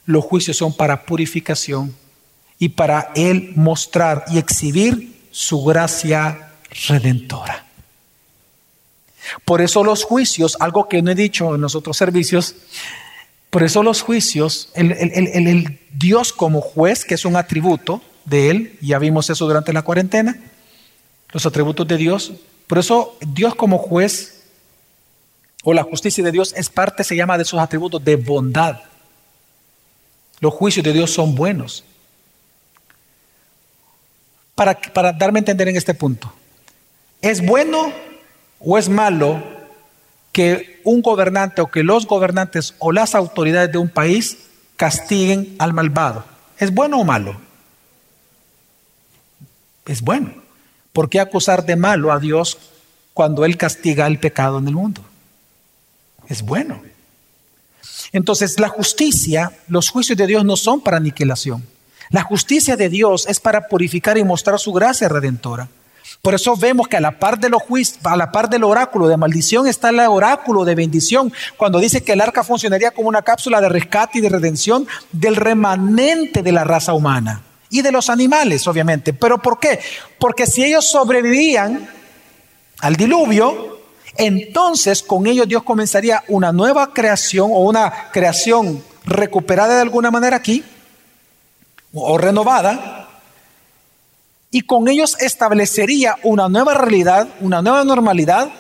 Los 0.07 0.25
juicios 0.25 0.57
son 0.57 0.75
para 0.75 1.05
purificación 1.05 1.95
y 2.59 2.71
para 2.71 3.13
Él 3.15 3.53
mostrar 3.57 4.25
y 4.29 4.39
exhibir 4.39 5.21
su 5.31 5.63
gracia 5.63 6.55
redentora. 6.89 7.67
Por 9.45 9.61
eso 9.61 9.85
los 9.85 10.05
juicios, 10.05 10.57
algo 10.61 10.89
que 10.89 11.03
no 11.03 11.11
he 11.11 11.15
dicho 11.15 11.55
en 11.55 11.61
los 11.61 11.75
otros 11.75 11.99
servicios, 11.99 12.55
por 13.51 13.65
eso 13.65 13.83
los 13.83 14.01
juicios, 14.03 14.71
el, 14.75 15.81
Dios 15.93 16.33
como 16.33 16.61
juez, 16.61 17.05
que 17.05 17.15
es 17.15 17.25
un 17.25 17.35
atributo 17.35 18.01
de 18.25 18.51
Él, 18.51 18.79
ya 18.81 18.99
vimos 19.01 19.29
eso 19.29 19.47
durante 19.47 19.73
la 19.73 19.83
cuarentena, 19.83 20.39
los 21.33 21.45
atributos 21.47 21.87
de 21.89 21.97
Dios, 21.97 22.33
por 22.69 22.79
eso 22.79 23.19
Dios 23.21 23.57
como 23.57 23.79
juez 23.79 24.45
o 25.65 25.75
la 25.75 25.83
justicia 25.83 26.23
de 26.23 26.31
Dios 26.31 26.55
es 26.57 26.71
parte, 26.71 27.03
se 27.03 27.17
llama, 27.17 27.37
de 27.37 27.43
esos 27.43 27.59
atributos 27.59 28.03
de 28.05 28.15
bondad. 28.15 28.81
Los 30.39 30.55
juicios 30.55 30.85
de 30.85 30.93
Dios 30.93 31.11
son 31.11 31.35
buenos. 31.35 31.85
Para, 34.55 34.81
para 34.81 35.13
darme 35.13 35.39
a 35.39 35.41
entender 35.41 35.69
en 35.69 35.77
este 35.77 35.95
punto, 35.95 36.33
¿es 37.21 37.45
bueno 37.45 37.93
o 38.61 38.79
es 38.79 38.89
malo 38.89 39.60
que 40.33 40.81
un 40.85 41.03
gobernante 41.03 41.61
o 41.61 41.71
que 41.71 41.83
los 41.83 42.07
gobernantes 42.07 42.75
o 42.79 42.93
las 42.93 43.15
autoridades 43.15 43.73
de 43.73 43.79
un 43.79 43.89
país 43.89 44.39
castiguen 44.77 45.57
al 45.59 45.73
malvado. 45.73 46.25
¿Es 46.59 46.73
bueno 46.73 46.99
o 46.99 47.05
malo? 47.05 47.41
Es 49.87 50.03
bueno. 50.03 50.35
¿Por 50.93 51.09
qué 51.09 51.21
acusar 51.21 51.65
de 51.65 51.77
malo 51.77 52.13
a 52.13 52.19
Dios 52.19 52.59
cuando 53.15 53.45
Él 53.45 53.57
castiga 53.57 54.07
el 54.07 54.19
pecado 54.19 54.59
en 54.59 54.69
el 54.69 54.75
mundo? 54.75 55.03
Es 56.29 56.43
bueno. 56.43 56.83
Entonces, 58.13 58.59
la 58.59 58.69
justicia, 58.69 59.53
los 59.69 59.91
juicios 59.91 60.17
de 60.17 60.27
Dios 60.27 60.45
no 60.45 60.57
son 60.57 60.81
para 60.81 60.97
aniquilación. 60.97 61.65
La 62.11 62.23
justicia 62.23 62.77
de 62.77 62.89
Dios 62.89 63.27
es 63.29 63.39
para 63.41 63.69
purificar 63.69 64.19
y 64.19 64.25
mostrar 64.25 64.59
su 64.59 64.73
gracia 64.73 65.09
redentora. 65.09 65.69
Por 66.23 66.35
eso 66.35 66.55
vemos 66.55 66.87
que 66.87 66.99
a 66.99 67.01
la 67.01 67.19
par 67.19 67.39
de 67.39 67.49
los 67.49 67.63
a 68.05 68.17
la 68.17 68.31
par 68.31 68.51
del 68.51 68.65
oráculo 68.65 69.09
de 69.09 69.17
maldición 69.17 69.67
está 69.67 69.89
el 69.89 70.01
oráculo 70.01 70.65
de 70.65 70.75
bendición, 70.75 71.33
cuando 71.57 71.79
dice 71.79 72.03
que 72.03 72.13
el 72.13 72.21
arca 72.21 72.45
funcionaría 72.45 72.91
como 72.91 73.09
una 73.09 73.23
cápsula 73.23 73.61
de 73.61 73.71
rescate 73.71 74.19
y 74.19 74.21
de 74.21 74.29
redención 74.29 74.87
del 75.13 75.37
remanente 75.37 76.43
de 76.43 76.53
la 76.53 76.65
raza 76.65 76.93
humana 76.93 77.43
y 77.71 77.81
de 77.81 77.93
los 77.93 78.11
animales, 78.11 78.67
obviamente. 78.67 79.15
¿Pero 79.15 79.39
por 79.39 79.59
qué? 79.59 79.81
Porque 80.19 80.47
si 80.47 80.63
ellos 80.63 80.85
sobrevivían 80.91 81.89
al 82.81 82.97
diluvio, 82.97 83.79
entonces 84.17 85.03
con 85.03 85.27
ellos 85.27 85.49
Dios 85.49 85.63
comenzaría 85.63 86.23
una 86.29 86.53
nueva 86.53 86.93
creación 86.93 87.51
o 87.51 87.61
una 87.61 88.11
creación 88.13 88.83
recuperada 89.05 89.77
de 89.77 89.83
alguna 89.83 90.11
manera 90.11 90.37
aquí, 90.37 90.63
o 91.95 92.19
renovada, 92.19 93.00
y 94.51 94.63
con 94.63 94.89
ellos 94.89 95.17
establecería 95.21 96.17
una 96.23 96.49
nueva 96.49 96.75
realidad, 96.75 97.29
una 97.41 97.63
nueva 97.63 97.85
normalidad, 97.85 98.51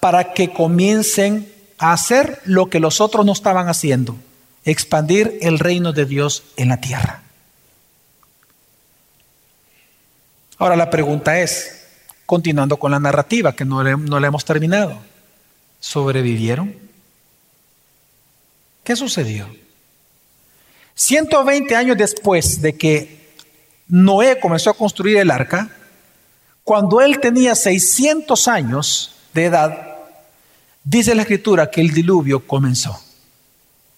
para 0.00 0.32
que 0.32 0.52
comiencen 0.52 1.52
a 1.78 1.92
hacer 1.92 2.40
lo 2.44 2.68
que 2.68 2.80
los 2.80 3.00
otros 3.00 3.24
no 3.24 3.32
estaban 3.32 3.68
haciendo, 3.68 4.16
expandir 4.64 5.38
el 5.42 5.58
reino 5.58 5.92
de 5.92 6.06
Dios 6.06 6.42
en 6.56 6.70
la 6.70 6.80
tierra. 6.80 7.22
Ahora 10.58 10.76
la 10.76 10.90
pregunta 10.90 11.40
es, 11.40 11.86
continuando 12.26 12.76
con 12.78 12.90
la 12.90 13.00
narrativa 13.00 13.54
que 13.54 13.64
no, 13.64 13.82
no 13.82 14.20
la 14.20 14.26
hemos 14.26 14.44
terminado, 14.44 14.98
¿sobrevivieron? 15.78 16.74
¿Qué 18.82 18.96
sucedió? 18.96 19.48
120 20.94 21.76
años 21.76 21.96
después 21.96 22.60
de 22.60 22.76
que 22.76 23.19
Noé 23.90 24.38
comenzó 24.38 24.70
a 24.70 24.74
construir 24.74 25.18
el 25.18 25.30
arca, 25.30 25.68
cuando 26.62 27.00
él 27.00 27.18
tenía 27.18 27.56
600 27.56 28.46
años 28.46 29.16
de 29.34 29.46
edad, 29.46 29.96
dice 30.84 31.14
la 31.14 31.22
escritura 31.22 31.70
que 31.70 31.80
el 31.80 31.90
diluvio 31.90 32.46
comenzó. 32.46 33.00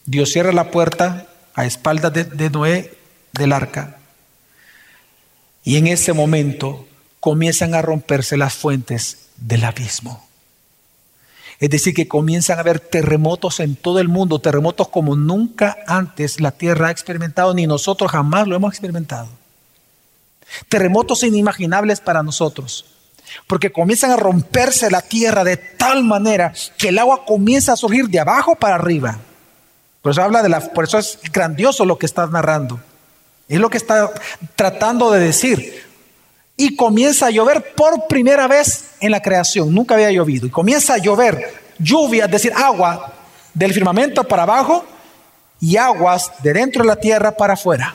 Dios 0.06 0.32
cierra 0.32 0.52
la 0.52 0.70
puerta 0.70 1.26
a 1.54 1.66
espaldas 1.66 2.12
de, 2.12 2.24
de 2.24 2.48
Noé 2.48 2.96
del 3.32 3.52
arca 3.52 3.98
y 5.62 5.76
en 5.76 5.86
ese 5.86 6.14
momento 6.14 6.88
comienzan 7.20 7.74
a 7.74 7.82
romperse 7.82 8.38
las 8.38 8.54
fuentes 8.54 9.28
del 9.36 9.64
abismo. 9.64 10.26
Es 11.60 11.70
decir, 11.70 11.94
que 11.94 12.08
comienzan 12.08 12.56
a 12.56 12.62
haber 12.62 12.80
terremotos 12.80 13.60
en 13.60 13.76
todo 13.76 14.00
el 14.00 14.08
mundo, 14.08 14.40
terremotos 14.40 14.88
como 14.88 15.14
nunca 15.14 15.76
antes 15.86 16.40
la 16.40 16.50
Tierra 16.50 16.88
ha 16.88 16.90
experimentado, 16.90 17.54
ni 17.54 17.66
nosotros 17.66 18.10
jamás 18.10 18.48
lo 18.48 18.56
hemos 18.56 18.72
experimentado. 18.72 19.41
Terremotos 20.68 21.22
inimaginables 21.22 22.00
para 22.00 22.22
nosotros, 22.22 22.84
porque 23.46 23.72
comienzan 23.72 24.10
a 24.10 24.16
romperse 24.16 24.90
la 24.90 25.02
Tierra 25.02 25.44
de 25.44 25.56
tal 25.56 26.04
manera 26.04 26.52
que 26.78 26.88
el 26.88 26.98
agua 26.98 27.24
comienza 27.24 27.72
a 27.72 27.76
surgir 27.76 28.08
de 28.08 28.20
abajo 28.20 28.54
para 28.54 28.76
arriba. 28.76 29.18
Por 30.02 30.12
eso 30.12 30.22
habla 30.22 30.42
de 30.42 30.48
la, 30.48 30.60
por 30.60 30.84
eso 30.84 30.98
es 30.98 31.18
grandioso 31.32 31.84
lo 31.84 31.98
que 31.98 32.06
estás 32.06 32.30
narrando. 32.30 32.80
Es 33.48 33.60
lo 33.60 33.70
que 33.70 33.76
está 33.76 34.10
tratando 34.56 35.10
de 35.10 35.20
decir 35.20 35.84
y 36.56 36.76
comienza 36.76 37.26
a 37.26 37.30
llover 37.30 37.74
por 37.74 38.06
primera 38.06 38.46
vez 38.46 38.90
en 39.00 39.10
la 39.10 39.20
creación. 39.20 39.74
Nunca 39.74 39.94
había 39.94 40.10
llovido. 40.10 40.46
Y 40.46 40.50
comienza 40.50 40.94
a 40.94 40.98
llover 40.98 41.54
lluvia, 41.78 42.26
es 42.26 42.30
decir, 42.30 42.52
agua 42.54 43.12
del 43.54 43.72
firmamento 43.72 44.24
para 44.24 44.44
abajo 44.44 44.84
y 45.60 45.76
aguas 45.76 46.32
de 46.42 46.52
dentro 46.52 46.82
de 46.82 46.88
la 46.88 46.96
tierra 46.96 47.36
para 47.36 47.54
afuera. 47.54 47.94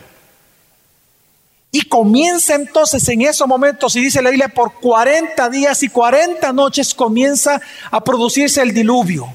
Y 1.71 1.81
comienza 1.83 2.55
entonces 2.55 3.07
en 3.09 3.21
esos 3.21 3.47
momentos, 3.47 3.95
y 3.95 4.01
dice 4.01 4.21
la 4.21 4.29
Biblia, 4.29 4.47
por 4.47 4.73
40 4.75 5.49
días 5.49 5.83
y 5.83 5.89
40 5.89 6.53
noches 6.53 6.93
comienza 6.93 7.61
a 7.91 8.03
producirse 8.03 8.61
el 8.61 8.73
diluvio. 8.73 9.33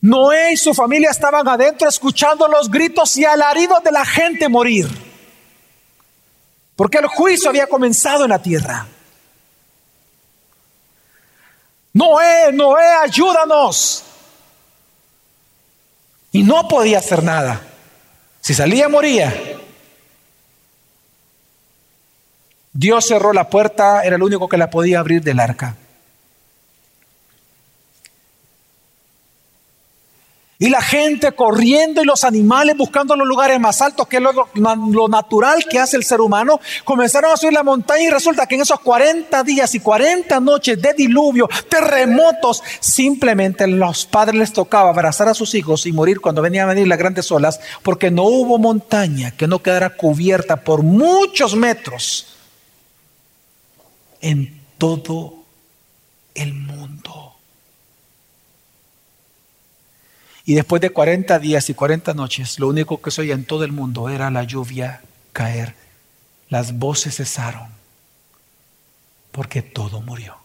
Noé 0.00 0.52
y 0.52 0.56
su 0.56 0.74
familia 0.74 1.10
estaban 1.10 1.46
adentro 1.46 1.88
escuchando 1.88 2.46
los 2.48 2.70
gritos 2.70 3.16
y 3.16 3.24
alaridos 3.24 3.82
de 3.82 3.92
la 3.92 4.04
gente 4.04 4.48
morir. 4.48 4.88
Porque 6.76 6.98
el 6.98 7.08
juicio 7.08 7.50
había 7.50 7.66
comenzado 7.66 8.24
en 8.24 8.30
la 8.30 8.40
tierra. 8.40 8.86
Noé, 11.92 12.52
Noé, 12.52 12.84
ayúdanos. 13.02 14.04
Y 16.30 16.44
no 16.44 16.68
podía 16.68 16.98
hacer 16.98 17.24
nada. 17.24 17.60
Si 18.40 18.54
salía, 18.54 18.88
moría. 18.88 19.47
Dios 22.78 23.08
cerró 23.08 23.32
la 23.32 23.50
puerta, 23.50 24.02
era 24.04 24.14
el 24.14 24.22
único 24.22 24.48
que 24.48 24.56
la 24.56 24.70
podía 24.70 25.00
abrir 25.00 25.20
del 25.20 25.40
arca. 25.40 25.74
Y 30.60 30.68
la 30.68 30.80
gente 30.80 31.32
corriendo 31.32 32.02
y 32.02 32.04
los 32.04 32.22
animales 32.22 32.76
buscando 32.76 33.16
los 33.16 33.26
lugares 33.26 33.58
más 33.58 33.82
altos, 33.82 34.06
que 34.06 34.18
es 34.18 34.22
lo, 34.22 35.08
natural 35.08 35.64
que 35.68 35.80
hace 35.80 35.96
el 35.96 36.04
ser 36.04 36.20
humano, 36.20 36.60
comenzaron 36.84 37.32
a 37.32 37.36
subir 37.36 37.52
la 37.52 37.64
montaña 37.64 38.04
y 38.04 38.10
resulta 38.10 38.46
que 38.46 38.54
en 38.54 38.60
esos 38.60 38.78
40 38.78 39.42
días 39.42 39.74
y 39.74 39.80
40 39.80 40.38
noches 40.38 40.80
de 40.80 40.94
diluvio, 40.94 41.48
terremotos, 41.68 42.62
simplemente 42.78 43.66
los 43.66 44.06
padres 44.06 44.36
les 44.38 44.52
tocaba 44.52 44.90
abrazar 44.90 45.26
a 45.26 45.34
sus 45.34 45.52
hijos 45.56 45.84
y 45.84 45.90
morir 45.90 46.20
cuando 46.20 46.42
venían 46.42 46.68
a 46.68 46.74
venir 46.74 46.86
las 46.86 46.98
grandes 46.98 47.32
olas, 47.32 47.58
porque 47.82 48.12
no 48.12 48.22
hubo 48.22 48.56
montaña 48.56 49.32
que 49.32 49.48
no 49.48 49.58
quedara 49.58 49.96
cubierta 49.96 50.58
por 50.62 50.84
muchos 50.84 51.56
metros 51.56 52.37
en 54.20 54.60
todo 54.78 55.44
el 56.34 56.54
mundo. 56.54 57.34
Y 60.44 60.54
después 60.54 60.80
de 60.80 60.90
40 60.90 61.38
días 61.40 61.68
y 61.68 61.74
40 61.74 62.14
noches, 62.14 62.58
lo 62.58 62.68
único 62.68 63.02
que 63.02 63.10
se 63.10 63.20
oía 63.20 63.34
en 63.34 63.44
todo 63.44 63.64
el 63.64 63.72
mundo 63.72 64.08
era 64.08 64.30
la 64.30 64.44
lluvia 64.44 65.02
caer. 65.32 65.74
Las 66.48 66.78
voces 66.78 67.16
cesaron 67.16 67.68
porque 69.30 69.60
todo 69.60 70.00
murió. 70.00 70.36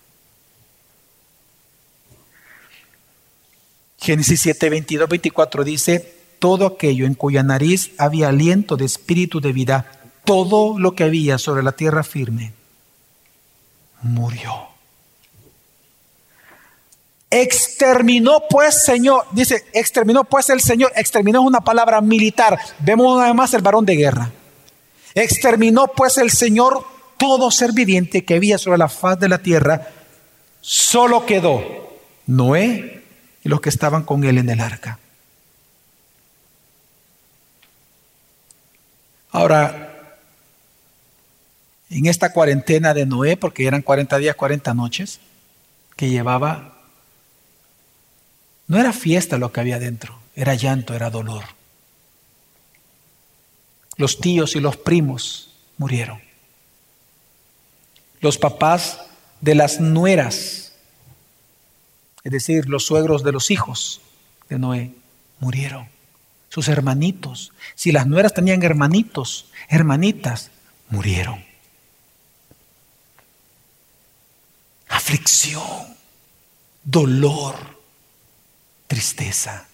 Génesis 3.97 4.41
7, 4.41 4.69
22, 4.69 5.07
24 5.07 5.63
dice, 5.63 6.15
todo 6.37 6.65
aquello 6.65 7.05
en 7.05 7.13
cuya 7.13 7.41
nariz 7.41 7.91
había 7.97 8.27
aliento 8.27 8.75
de 8.75 8.83
espíritu 8.83 9.39
de 9.39 9.53
vida, 9.53 9.89
todo 10.25 10.77
lo 10.77 10.93
que 10.93 11.05
había 11.05 11.37
sobre 11.37 11.63
la 11.63 11.71
tierra 11.71 12.03
firme, 12.03 12.51
murió. 14.03 14.67
Exterminó 17.29 18.43
pues 18.47 18.83
Señor, 18.83 19.25
dice, 19.31 19.65
exterminó 19.73 20.23
pues 20.23 20.49
el 20.51 20.61
Señor, 20.61 20.91
exterminó 20.95 21.41
es 21.41 21.47
una 21.47 21.61
palabra 21.61 21.99
militar. 21.99 22.59
Vemos 22.79 23.15
una 23.15 23.25
vez 23.25 23.35
más 23.35 23.53
el 23.55 23.63
varón 23.63 23.85
de 23.85 23.95
guerra. 23.95 24.31
Exterminó 25.15 25.87
pues 25.87 26.17
el 26.19 26.29
Señor 26.29 26.85
todo 27.17 27.49
ser 27.49 27.71
viviente 27.71 28.23
que 28.23 28.35
había 28.35 28.57
sobre 28.57 28.77
la 28.77 28.87
faz 28.87 29.19
de 29.19 29.29
la 29.29 29.39
tierra. 29.39 29.87
Solo 30.61 31.25
quedó 31.25 31.97
Noé 32.27 33.03
y 33.43 33.49
los 33.49 33.61
que 33.61 33.69
estaban 33.69 34.03
con 34.03 34.23
él 34.23 34.37
en 34.37 34.49
el 34.49 34.59
arca. 34.59 34.99
Ahora, 39.31 39.92
en 41.93 42.07
esta 42.07 42.33
cuarentena 42.33 42.93
de 42.93 43.05
Noé, 43.05 43.37
porque 43.37 43.67
eran 43.67 43.83
40 43.83 44.17
días, 44.17 44.35
40 44.35 44.73
noches, 44.73 45.19
que 45.95 46.09
llevaba 46.09 46.73
no 48.67 48.79
era 48.79 48.93
fiesta 48.93 49.37
lo 49.37 49.51
que 49.51 49.59
había 49.59 49.77
dentro, 49.77 50.17
era 50.35 50.55
llanto, 50.55 50.95
era 50.95 51.09
dolor. 51.09 51.43
Los 53.97 54.19
tíos 54.19 54.55
y 54.55 54.59
los 54.59 54.77
primos 54.77 55.51
murieron. 55.77 56.19
Los 58.21 58.37
papás 58.37 58.99
de 59.41 59.53
las 59.53 59.79
nueras, 59.79 60.73
es 62.23 62.31
decir, 62.31 62.67
los 62.67 62.85
suegros 62.85 63.23
de 63.23 63.33
los 63.33 63.51
hijos 63.51 64.01
de 64.49 64.57
Noé, 64.57 64.91
murieron. 65.39 65.87
Sus 66.49 66.67
hermanitos, 66.67 67.51
si 67.75 67.91
las 67.91 68.07
nueras 68.07 68.33
tenían 68.33 68.63
hermanitos, 68.63 69.47
hermanitas, 69.69 70.49
murieron. 70.89 71.52
Aflicción, 74.93 75.97
dolor 76.83 77.55
tristeza. 78.85 79.65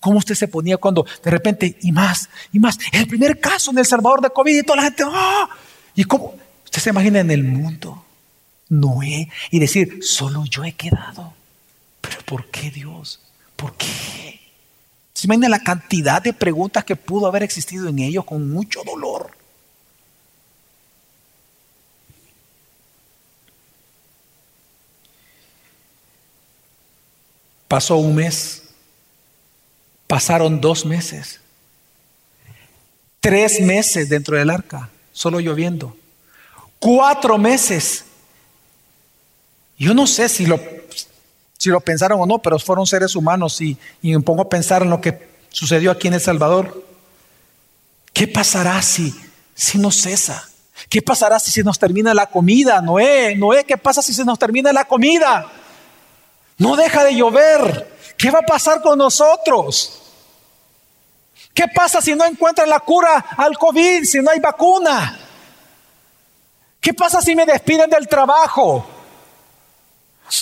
¿Cómo 0.00 0.16
usted 0.16 0.34
se 0.34 0.48
ponía 0.48 0.78
cuando 0.78 1.04
de 1.22 1.30
repente, 1.30 1.76
y 1.82 1.92
más, 1.92 2.30
y 2.50 2.58
más, 2.58 2.78
el 2.92 3.06
primer 3.06 3.38
caso 3.38 3.70
en 3.70 3.78
El 3.78 3.84
Salvador 3.84 4.22
de 4.22 4.30
COVID 4.30 4.56
y 4.56 4.62
toda 4.62 4.76
la 4.76 4.82
gente, 4.84 5.04
¡ah! 5.06 5.50
¿Y 5.94 6.04
cómo? 6.04 6.34
Usted 6.64 6.80
se 6.80 6.90
imagina 6.90 7.20
en 7.20 7.30
el 7.30 7.44
mundo, 7.44 8.06
Noé, 8.70 9.28
y 9.50 9.58
decir, 9.58 9.98
solo 10.02 10.46
yo 10.46 10.64
he 10.64 10.72
quedado. 10.72 11.34
Pero 12.00 12.22
¿por 12.24 12.46
qué 12.46 12.70
Dios? 12.70 13.20
¿Por 13.54 13.76
qué? 13.76 14.40
¿Se 15.12 15.26
imagina 15.26 15.50
la 15.50 15.62
cantidad 15.62 16.22
de 16.22 16.32
preguntas 16.32 16.84
que 16.84 16.96
pudo 16.96 17.26
haber 17.26 17.42
existido 17.42 17.86
en 17.86 17.98
ellos 17.98 18.24
con 18.24 18.50
mucho 18.50 18.80
dolor? 18.82 19.31
Pasó 27.72 27.96
un 27.96 28.14
mes, 28.14 28.64
pasaron 30.06 30.60
dos 30.60 30.84
meses, 30.84 31.40
tres 33.18 33.62
meses 33.62 34.10
dentro 34.10 34.36
del 34.36 34.50
arca, 34.50 34.90
solo 35.10 35.40
lloviendo, 35.40 35.96
cuatro 36.78 37.38
meses. 37.38 38.04
Yo 39.78 39.94
no 39.94 40.06
sé 40.06 40.28
si 40.28 40.44
lo 40.44 40.60
si 41.56 41.70
lo 41.70 41.80
pensaron 41.80 42.20
o 42.20 42.26
no, 42.26 42.40
pero 42.40 42.58
fueron 42.58 42.86
seres 42.86 43.16
humanos 43.16 43.58
y, 43.62 43.78
me 44.02 44.20
pongo 44.20 44.42
a 44.42 44.48
pensar 44.50 44.82
en 44.82 44.90
lo 44.90 45.00
que 45.00 45.30
sucedió 45.48 45.92
aquí 45.92 46.08
en 46.08 46.14
El 46.14 46.20
Salvador. 46.20 46.84
¿Qué 48.12 48.28
pasará 48.28 48.82
si, 48.82 49.18
si 49.54 49.78
no 49.78 49.90
cesa? 49.90 50.46
¿Qué 50.90 51.00
pasará 51.00 51.40
si 51.40 51.50
se 51.50 51.64
nos 51.64 51.78
termina 51.78 52.12
la 52.12 52.26
comida? 52.26 52.82
Noé, 52.82 53.34
Noé, 53.34 53.64
¿qué 53.64 53.78
pasa 53.78 54.02
si 54.02 54.12
se 54.12 54.26
nos 54.26 54.38
termina 54.38 54.74
la 54.74 54.84
comida? 54.84 55.50
No 56.62 56.76
deja 56.76 57.02
de 57.02 57.16
llover. 57.16 58.14
¿Qué 58.16 58.30
va 58.30 58.38
a 58.38 58.46
pasar 58.46 58.80
con 58.80 58.96
nosotros? 58.96 60.00
¿Qué 61.52 61.66
pasa 61.66 62.00
si 62.00 62.14
no 62.14 62.24
encuentran 62.24 62.68
la 62.68 62.78
cura 62.78 63.26
al 63.36 63.58
COVID, 63.58 64.04
si 64.04 64.20
no 64.20 64.30
hay 64.30 64.38
vacuna? 64.38 65.18
¿Qué 66.80 66.94
pasa 66.94 67.20
si 67.20 67.34
me 67.34 67.44
despiden 67.44 67.90
del 67.90 68.06
trabajo? 68.06 68.86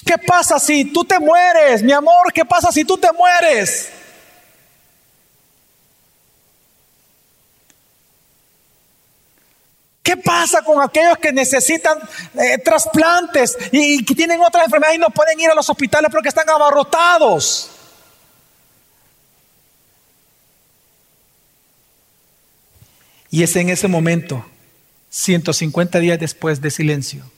¿Qué 0.04 0.18
pasa 0.18 0.58
si 0.58 0.92
tú 0.92 1.06
te 1.06 1.18
mueres, 1.18 1.82
mi 1.82 1.92
amor? 1.92 2.30
¿Qué 2.34 2.44
pasa 2.44 2.70
si 2.70 2.84
tú 2.84 2.98
te 2.98 3.10
mueres? 3.12 3.90
¿Qué 10.02 10.16
pasa 10.16 10.62
con 10.62 10.82
aquellos 10.82 11.18
que 11.18 11.32
necesitan 11.32 11.98
eh, 12.34 12.58
trasplantes 12.58 13.56
y, 13.70 14.04
que 14.04 14.14
tienen 14.14 14.40
otra 14.40 14.64
enfermedad 14.64 14.94
y 14.94 14.98
no 14.98 15.10
pueden 15.10 15.38
ir 15.38 15.50
a 15.50 15.54
los 15.54 15.68
hospitales 15.68 16.10
porque 16.10 16.30
están 16.30 16.48
abarrotados? 16.48 17.70
Y 23.30 23.42
es 23.42 23.54
en 23.56 23.68
ese 23.68 23.88
momento, 23.88 24.44
150 25.10 26.00
días 26.00 26.18
después 26.18 26.60
de 26.60 26.70
silencio, 26.70 27.30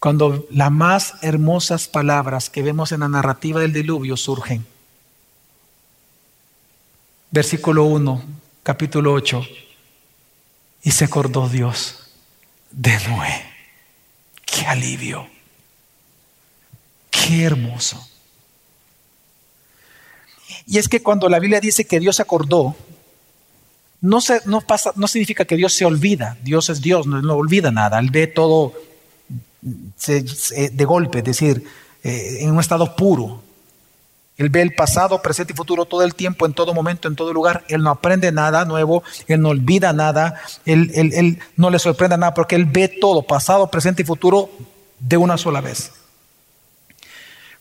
cuando 0.00 0.46
las 0.50 0.70
más 0.70 1.14
hermosas 1.22 1.88
palabras 1.88 2.50
que 2.50 2.62
vemos 2.62 2.92
en 2.92 3.00
la 3.00 3.08
narrativa 3.08 3.60
del 3.60 3.72
diluvio 3.72 4.16
surgen. 4.16 4.66
Versículo 7.30 7.84
1, 7.84 8.22
capítulo 8.62 9.12
8. 9.14 9.46
Y 10.86 10.92
se 10.92 11.04
acordó 11.04 11.48
Dios 11.48 11.96
de 12.70 12.96
Noé. 13.08 13.42
Qué 14.44 14.64
alivio. 14.66 15.26
Qué 17.10 17.42
hermoso. 17.42 18.08
Y 20.64 20.78
es 20.78 20.88
que 20.88 21.02
cuando 21.02 21.28
la 21.28 21.40
Biblia 21.40 21.58
dice 21.58 21.86
que 21.86 21.98
Dios 21.98 22.20
acordó, 22.20 22.76
no, 24.00 24.20
se, 24.20 24.40
no, 24.44 24.60
pasa, 24.60 24.92
no 24.94 25.08
significa 25.08 25.44
que 25.44 25.56
Dios 25.56 25.72
se 25.72 25.84
olvida. 25.84 26.38
Dios 26.44 26.70
es 26.70 26.80
Dios, 26.80 27.04
no, 27.08 27.20
no 27.20 27.34
olvida 27.34 27.72
nada. 27.72 27.98
Él 27.98 28.10
ve 28.12 28.28
todo 28.28 28.72
de 29.60 30.84
golpe, 30.84 31.18
es 31.18 31.24
decir, 31.24 31.64
eh, 32.04 32.38
en 32.42 32.52
un 32.52 32.60
estado 32.60 32.94
puro. 32.94 33.42
Él 34.38 34.50
ve 34.50 34.60
el 34.60 34.74
pasado, 34.74 35.22
presente 35.22 35.54
y 35.54 35.56
futuro 35.56 35.86
todo 35.86 36.02
el 36.02 36.14
tiempo, 36.14 36.44
en 36.44 36.52
todo 36.52 36.74
momento, 36.74 37.08
en 37.08 37.16
todo 37.16 37.32
lugar. 37.32 37.64
Él 37.68 37.82
no 37.82 37.90
aprende 37.90 38.30
nada 38.32 38.64
nuevo, 38.64 39.02
él 39.28 39.40
no 39.40 39.48
olvida 39.48 39.92
nada, 39.92 40.40
él, 40.66 40.90
él 40.94 41.38
no 41.56 41.70
le 41.70 41.78
sorprende 41.78 42.18
nada 42.18 42.34
porque 42.34 42.54
él 42.54 42.66
ve 42.66 42.88
todo, 42.88 43.22
pasado, 43.22 43.70
presente 43.70 44.02
y 44.02 44.04
futuro, 44.04 44.50
de 44.98 45.16
una 45.16 45.38
sola 45.38 45.60
vez. 45.60 45.92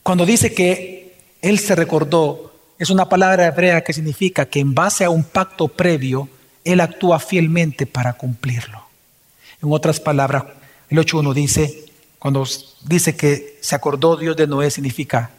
Cuando 0.03 0.25
dice 0.25 0.53
que 0.53 1.15
él 1.41 1.59
se 1.59 1.75
recordó, 1.75 2.53
es 2.77 2.89
una 2.89 3.07
palabra 3.07 3.47
hebrea 3.47 3.83
que 3.83 3.93
significa 3.93 4.45
que 4.45 4.59
en 4.59 4.75
base 4.75 5.05
a 5.05 5.09
un 5.09 5.23
pacto 5.23 5.67
previo, 5.67 6.29
él 6.63 6.81
actúa 6.81 7.19
fielmente 7.19 7.85
para 7.85 8.13
cumplirlo. 8.13 8.83
En 9.61 9.71
otras 9.71 9.99
palabras, 9.99 10.43
el 10.89 10.97
8.1 10.97 11.33
dice, 11.33 11.85
cuando 12.19 12.45
dice 12.83 13.15
que 13.15 13.57
se 13.61 13.75
acordó 13.75 14.17
Dios 14.17 14.35
de 14.35 14.47
Noé, 14.47 14.69
significa 14.71 15.31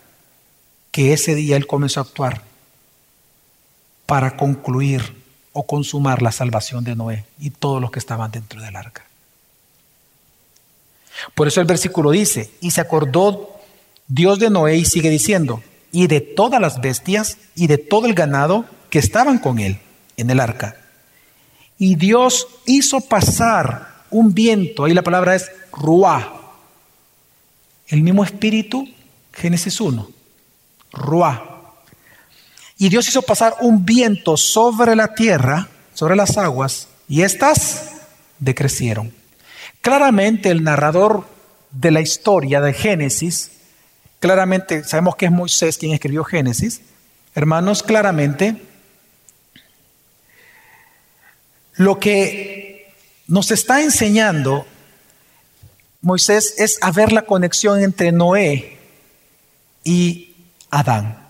que 0.97 1.13
ese 1.13 1.35
día 1.35 1.59
Él 1.59 1.67
comenzó 1.67 2.01
a 2.01 2.05
actuar 2.05 2.41
para 4.07 4.39
concluir 4.39 5.03
o 5.53 5.67
consumar 5.67 6.23
la 6.23 6.33
salvación 6.33 6.85
de 6.85 6.97
Noé 6.97 7.27
y 7.39 7.51
todos 7.51 7.83
los 7.83 7.91
que 7.91 7.99
estaban 7.99 8.31
dentro 8.31 8.63
del 8.63 8.75
arca. 8.75 9.05
Por 11.35 11.49
eso 11.49 11.61
el 11.61 11.67
versículo 11.67 12.13
dice, 12.13 12.51
y 12.63 12.71
se 12.71 12.81
acordó 12.81 13.61
Dios 14.09 14.39
de 14.39 14.49
Noé 14.49 14.77
y 14.79 14.87
sigue 14.87 15.11
diciendo, 15.11 15.63
y 15.93 16.07
de 16.07 16.23
todas 16.23 16.63
las 16.63 16.81
bestias 16.81 17.37
y 17.55 17.67
de 17.67 17.77
todo 17.77 18.07
el 18.07 18.15
ganado 18.15 18.65
que 18.89 18.99
estaban 18.99 19.39
con 19.39 19.59
él 19.59 19.79
en 20.17 20.31
el 20.31 20.41
arca. 20.41 20.79
Y 21.77 21.97
Dios 21.97 22.49
hizo 22.65 23.03
pasar 23.03 23.97
un 24.09 24.33
viento, 24.33 24.87
ahí 24.87 24.95
la 24.95 25.03
palabra 25.03 25.35
es 25.35 25.51
ruá, 25.73 26.55
el 27.89 28.03
mismo 28.03 28.25
espíritu, 28.25 28.89
Génesis 29.35 29.79
1, 29.79 30.16
Ruá. 30.97 31.75
Y 32.79 32.89
Dios 32.89 33.09
hizo 33.09 33.23
pasar 33.23 33.55
un 33.61 33.85
viento 33.85 34.37
sobre 34.37 34.97
la 34.97 35.15
tierra, 35.15 35.69
sobre 35.95 36.17
las 36.17 36.37
aguas, 36.37 36.89
y 37.09 37.23
éstas 37.23 37.93
decrecieron. 38.39 39.15
Claramente 39.81 40.51
el 40.51 40.65
narrador 40.65 41.27
de 41.71 41.91
la 41.91 42.01
historia 42.01 42.61
de 42.61 42.73
Génesis, 42.73 43.53
claramente 44.19 44.85
sabemos 44.85 45.17
que 45.17 45.27
es 45.27 45.33
Moisés 45.33 45.79
quien 45.79 45.93
escribió 45.93 46.25
Génesis, 46.25 46.81
hermanos, 47.35 47.83
claramente 47.83 48.61
lo 51.75 52.01
que 52.01 52.95
nos 53.27 53.51
está 53.51 53.83
enseñando 53.83 54.67
Moisés 56.01 56.55
es 56.59 56.79
a 56.83 56.93
ver 56.93 57.13
la 57.13 57.23
conexión 57.23 57.83
entre 57.83 58.13
Noé 58.13 58.79
y 59.83 60.36
Adán. 60.71 61.27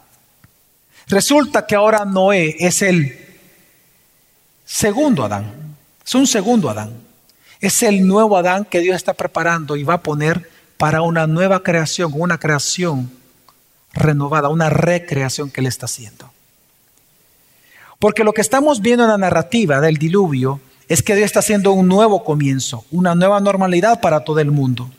Resulta 1.08 1.66
que 1.66 1.74
ahora 1.74 2.04
Noé 2.04 2.56
es 2.58 2.82
el 2.82 3.18
segundo 4.64 5.24
Adán, 5.24 5.76
es 6.04 6.14
un 6.14 6.26
segundo 6.26 6.70
Adán. 6.70 7.06
Es 7.60 7.82
el 7.82 8.06
nuevo 8.06 8.36
Adán 8.36 8.64
que 8.64 8.80
Dios 8.80 8.96
está 8.96 9.14
preparando 9.14 9.76
y 9.76 9.84
va 9.84 9.94
a 9.94 10.02
poner 10.02 10.50
para 10.76 11.02
una 11.02 11.26
nueva 11.26 11.62
creación, 11.62 12.12
una 12.14 12.38
creación 12.38 13.10
renovada, 13.94 14.48
una 14.50 14.68
recreación 14.68 15.50
que 15.50 15.60
Él 15.60 15.66
está 15.66 15.86
haciendo. 15.86 16.30
Porque 17.98 18.24
lo 18.24 18.32
que 18.34 18.42
estamos 18.42 18.80
viendo 18.80 19.04
en 19.04 19.10
la 19.10 19.18
narrativa 19.18 19.80
del 19.80 19.96
diluvio 19.96 20.60
es 20.88 21.02
que 21.02 21.16
Dios 21.16 21.26
está 21.26 21.40
haciendo 21.40 21.72
un 21.72 21.88
nuevo 21.88 22.24
comienzo, 22.24 22.84
una 22.90 23.14
nueva 23.14 23.40
normalidad 23.40 24.00
para 24.00 24.20
todo 24.20 24.38
el 24.40 24.50
mundo. 24.50 24.90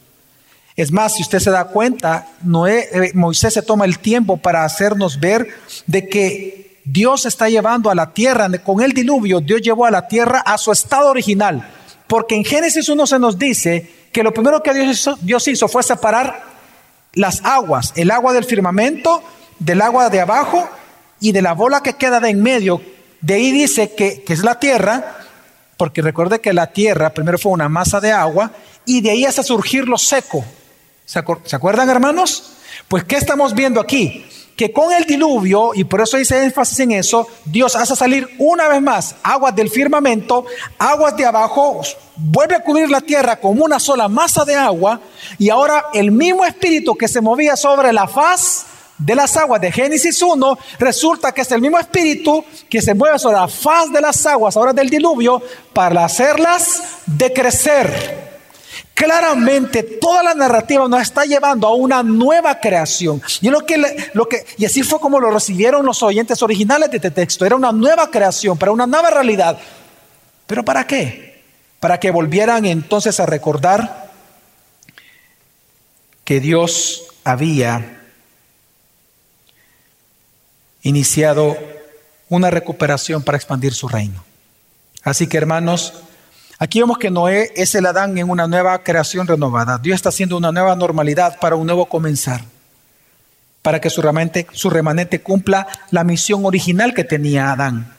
Es 0.78 0.92
más, 0.92 1.16
si 1.16 1.24
usted 1.24 1.40
se 1.40 1.50
da 1.50 1.66
cuenta, 1.66 2.28
Noé, 2.44 2.88
eh, 2.92 3.12
Moisés 3.16 3.56
se 3.56 3.64
toma 3.64 3.86
el 3.86 3.98
tiempo 3.98 4.38
para 4.38 4.64
hacernos 4.64 5.20
ver 5.20 5.48
de 5.88 6.08
que 6.08 6.78
Dios 6.86 7.26
está 7.26 7.50
llevando 7.50 7.90
a 7.90 7.96
la 7.96 8.14
tierra, 8.14 8.48
con 8.64 8.84
el 8.84 8.94
diluvio, 8.94 9.42
Dios 9.42 9.64
llevó 9.64 9.88
a 9.88 9.92
la 9.92 10.08
tierra 10.08 10.40
a 10.40 10.56
su 10.60 10.72
estado 10.72 11.10
original. 11.10 11.68
Porque 12.06 12.36
en 12.36 12.46
Génesis 12.46 12.90
1 12.90 13.08
se 13.08 13.18
nos 13.18 13.40
dice 13.40 13.92
que 14.12 14.22
lo 14.22 14.32
primero 14.32 14.62
que 14.62 14.72
Dios 15.22 15.48
hizo, 15.48 15.68
fue 15.68 15.82
separar 15.82 16.44
las 17.14 17.44
aguas, 17.44 17.92
el 17.96 18.12
agua 18.12 18.34
del 18.34 18.46
firmamento, 18.46 19.24
del 19.58 19.82
agua 19.82 20.12
de 20.12 20.22
abajo 20.22 20.70
y 21.20 21.32
de 21.32 21.42
la 21.42 21.54
bola 21.54 21.82
que 21.82 21.94
queda 21.94 22.20
de 22.20 22.30
en 22.30 22.44
medio. 22.44 22.84
De 23.20 23.34
ahí 23.34 23.52
dice 23.52 23.96
que, 23.96 24.22
que 24.22 24.34
es 24.34 24.44
la 24.44 24.60
tierra, 24.60 25.18
porque 25.76 26.04
recuerde 26.04 26.40
que 26.40 26.54
la 26.54 26.68
tierra 26.68 27.16
primero 27.16 27.40
fue 27.40 27.52
una 27.52 27.68
masa 27.68 28.00
de 28.00 28.12
agua 28.12 28.52
y 28.86 29.02
de 29.02 29.10
ahí 29.10 29.26
hace 29.26 29.42
surgir 29.42 29.88
lo 29.88 29.98
seco. 29.98 30.46
¿Se, 31.08 31.20
acuerdan, 31.20 31.90
hermanos? 31.90 32.52
Pues, 32.90 33.06
¿qué 33.06 33.16
estamos 33.16 33.54
viendo 33.54 33.80
aquí? 33.80 34.26
Que 34.58 34.74
con 34.74 34.92
el 34.92 35.06
diluvio, 35.06 35.72
y 35.74 35.86
por 35.86 36.02
eso 36.02 36.20
hice 36.20 36.44
énfasis 36.44 36.82
en 36.82 36.92
eso, 36.92 37.26
Dios 37.46 37.78
hace 37.78 37.96
salir 37.96 38.28
una 38.40 38.68
vez 38.68 38.82
más 38.82 39.16
aguas 39.24 39.56
del 39.56 39.70
firmamento, 39.70 40.46
aguas 40.78 41.16
de 41.16 41.26
abajo, 41.26 41.82
vuelve 42.18 42.56
a 42.56 42.62
cubrir 42.62 42.90
la 42.90 43.00
tierra 43.00 43.40
como 43.40 43.64
una 43.64 43.80
sola 43.80 44.10
masa 44.10 44.44
de 44.44 44.56
agua, 44.56 45.00
y 45.38 45.50
ahora 45.50 45.86
el 45.94 46.12
mismo 46.12 46.44
espíritu 46.44 46.94
que 46.96 47.08
se 47.08 47.22
movía 47.22 47.56
sobre 47.56 47.94
la 47.94 48.10
faz 48.10 48.66
de 48.98 49.16
las 49.16 49.38
aguas 49.38 49.62
de 49.62 49.72
Génesis 49.72 50.22
1, 50.22 50.60
resulta 50.78 51.32
que 51.32 51.42
es 51.42 51.52
el 51.54 51.62
mismo 51.62 51.80
espíritu 51.80 52.44
que 52.70 52.82
se 52.82 52.94
mueve 52.94 53.18
sobre 53.18 53.38
la 53.38 53.48
faz 53.48 53.94
de 53.94 54.02
las 54.02 54.26
aguas 54.26 54.58
ahora 54.58 54.74
del 54.74 54.90
diluvio 54.90 55.42
para 55.72 56.04
hacerlas 56.04 56.82
decrecer. 57.06 58.27
Claramente 58.98 59.84
toda 59.84 60.24
la 60.24 60.34
narrativa 60.34 60.88
nos 60.88 61.04
está 61.04 61.24
llevando 61.24 61.68
a 61.68 61.76
una 61.76 62.02
nueva 62.02 62.60
creación. 62.60 63.22
Y, 63.42 63.50
lo 63.50 63.64
que, 63.64 64.10
lo 64.14 64.28
que, 64.28 64.44
y 64.58 64.66
así 64.66 64.82
fue 64.82 65.00
como 65.00 65.20
lo 65.20 65.30
recibieron 65.30 65.86
los 65.86 66.02
oyentes 66.02 66.42
originales 66.42 66.90
de 66.90 66.98
este 66.98 67.12
texto. 67.12 67.46
Era 67.46 67.56
una 67.56 67.72
nueva 67.72 68.10
creación, 68.10 68.58
para 68.58 68.72
una 68.72 68.88
nueva 68.88 69.12
realidad. 69.12 69.60
¿Pero 70.48 70.66
para 70.66 70.88
qué? 70.88 71.44
Para 71.80 72.00
que 72.00 72.10
volvieran 72.10 72.66
entonces 72.66 73.20
a 73.20 73.28
recordar 73.28 74.10
que 76.24 76.40
Dios 76.40 77.04
había 77.24 78.02
iniciado 80.82 81.56
una 82.30 82.50
recuperación 82.50 83.22
para 83.22 83.38
expandir 83.38 83.76
su 83.76 83.88
reino. 83.88 84.26
Así 85.04 85.28
que 85.28 85.38
hermanos, 85.38 85.94
Aquí 86.60 86.80
vemos 86.80 86.98
que 86.98 87.12
Noé 87.12 87.52
es 87.56 87.76
el 87.76 87.86
Adán 87.86 88.18
en 88.18 88.30
una 88.30 88.48
nueva 88.48 88.84
creación 88.84 89.28
renovada. 89.28 89.78
Dios 89.78 89.96
está 89.96 90.10
haciendo 90.10 90.38
una 90.38 90.52
nueva 90.52 90.76
normalidad 90.76 91.40
para 91.40 91.56
un 91.56 91.68
nuevo 91.68 91.86
comenzar, 91.86 92.42
para 93.62 93.80
que 93.80 93.92
su 93.92 94.02
remanente, 94.02 94.48
su 94.54 94.72
remanente 94.72 95.22
cumpla 95.22 95.68
la 95.92 96.04
misión 96.04 96.46
original 96.46 96.96
que 96.96 97.04
tenía 97.04 97.52
Adán. 97.52 97.94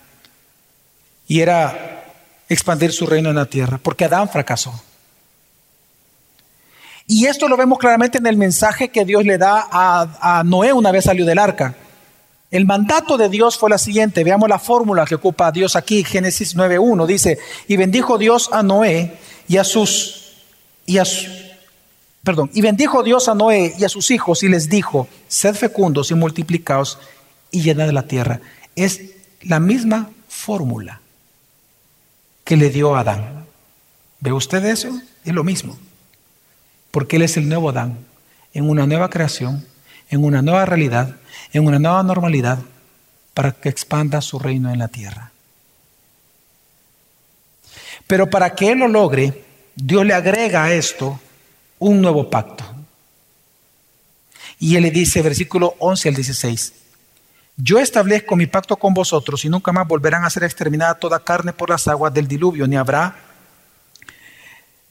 Y 1.28 1.40
era 1.40 2.04
expandir 2.48 2.90
su 2.92 3.06
reino 3.06 3.30
en 3.30 3.36
la 3.36 3.46
tierra, 3.46 3.78
porque 3.80 4.06
Adán 4.06 4.28
fracasó. 4.28 4.82
Y 7.06 7.26
esto 7.26 7.48
lo 7.48 7.56
vemos 7.56 7.78
claramente 7.78 8.18
en 8.18 8.26
el 8.26 8.36
mensaje 8.36 8.88
que 8.88 9.04
Dios 9.04 9.24
le 9.24 9.38
da 9.38 9.68
a, 9.70 10.38
a 10.38 10.44
Noé 10.44 10.72
una 10.72 10.90
vez 10.90 11.04
salió 11.04 11.24
del 11.24 11.38
arca. 11.38 11.76
El 12.50 12.64
mandato 12.64 13.18
de 13.18 13.28
Dios 13.28 13.58
fue 13.58 13.68
la 13.68 13.76
siguiente, 13.76 14.24
veamos 14.24 14.48
la 14.48 14.58
fórmula 14.58 15.04
que 15.04 15.16
ocupa 15.16 15.52
Dios 15.52 15.76
aquí, 15.76 16.02
Génesis 16.02 16.56
9.1, 16.56 17.06
dice, 17.06 17.38
y 17.66 17.76
bendijo 17.76 18.16
Dios 18.16 18.48
a 18.52 18.62
Noé 18.62 19.18
y 19.46 19.58
a 19.58 19.64
sus, 19.64 20.32
y 20.86 20.96
a 20.96 21.04
perdón, 22.22 22.50
y 22.54 22.62
bendijo 22.62 23.02
Dios 23.02 23.28
a 23.28 23.34
Noé 23.34 23.74
y 23.78 23.84
a 23.84 23.88
sus 23.90 24.10
hijos 24.10 24.42
y 24.42 24.48
les 24.48 24.70
dijo, 24.70 25.08
sed 25.28 25.54
fecundos 25.54 26.10
y 26.10 26.14
multiplicaos 26.14 26.98
y 27.50 27.60
llenad 27.60 27.90
la 27.90 28.04
tierra. 28.04 28.40
Es 28.76 29.02
la 29.42 29.60
misma 29.60 30.10
fórmula 30.28 31.00
que 32.44 32.56
le 32.56 32.70
dio 32.70 32.96
a 32.96 33.00
Adán. 33.00 33.44
¿Ve 34.20 34.32
usted 34.32 34.64
eso? 34.64 34.88
Es 35.22 35.34
lo 35.34 35.44
mismo, 35.44 35.78
porque 36.90 37.16
Él 37.16 37.22
es 37.22 37.36
el 37.36 37.46
nuevo 37.46 37.68
Adán, 37.68 37.98
en 38.54 38.70
una 38.70 38.86
nueva 38.86 39.10
creación, 39.10 39.66
en 40.10 40.24
una 40.24 40.42
nueva 40.42 40.64
realidad, 40.64 41.16
en 41.52 41.66
una 41.66 41.78
nueva 41.78 42.02
normalidad 42.02 42.58
para 43.34 43.52
que 43.52 43.68
expanda 43.68 44.20
su 44.20 44.38
reino 44.38 44.72
en 44.72 44.78
la 44.78 44.88
tierra. 44.88 45.32
Pero 48.06 48.28
para 48.28 48.54
que 48.54 48.72
Él 48.72 48.78
lo 48.78 48.88
logre, 48.88 49.44
Dios 49.74 50.04
le 50.04 50.14
agrega 50.14 50.64
a 50.64 50.72
esto 50.72 51.20
un 51.78 52.00
nuevo 52.00 52.28
pacto. 52.30 52.64
Y 54.58 54.76
Él 54.76 54.82
le 54.82 54.90
dice, 54.90 55.22
versículo 55.22 55.74
11 55.78 56.08
al 56.08 56.14
16, 56.14 56.72
yo 57.56 57.78
establezco 57.78 58.34
mi 58.34 58.46
pacto 58.46 58.76
con 58.76 58.94
vosotros 58.94 59.44
y 59.44 59.48
nunca 59.48 59.72
más 59.72 59.86
volverán 59.86 60.24
a 60.24 60.30
ser 60.30 60.44
exterminada 60.44 60.94
toda 60.94 61.20
carne 61.20 61.52
por 61.52 61.70
las 61.70 61.86
aguas 61.86 62.14
del 62.14 62.26
diluvio, 62.26 62.66
ni 62.66 62.76
habrá 62.76 63.27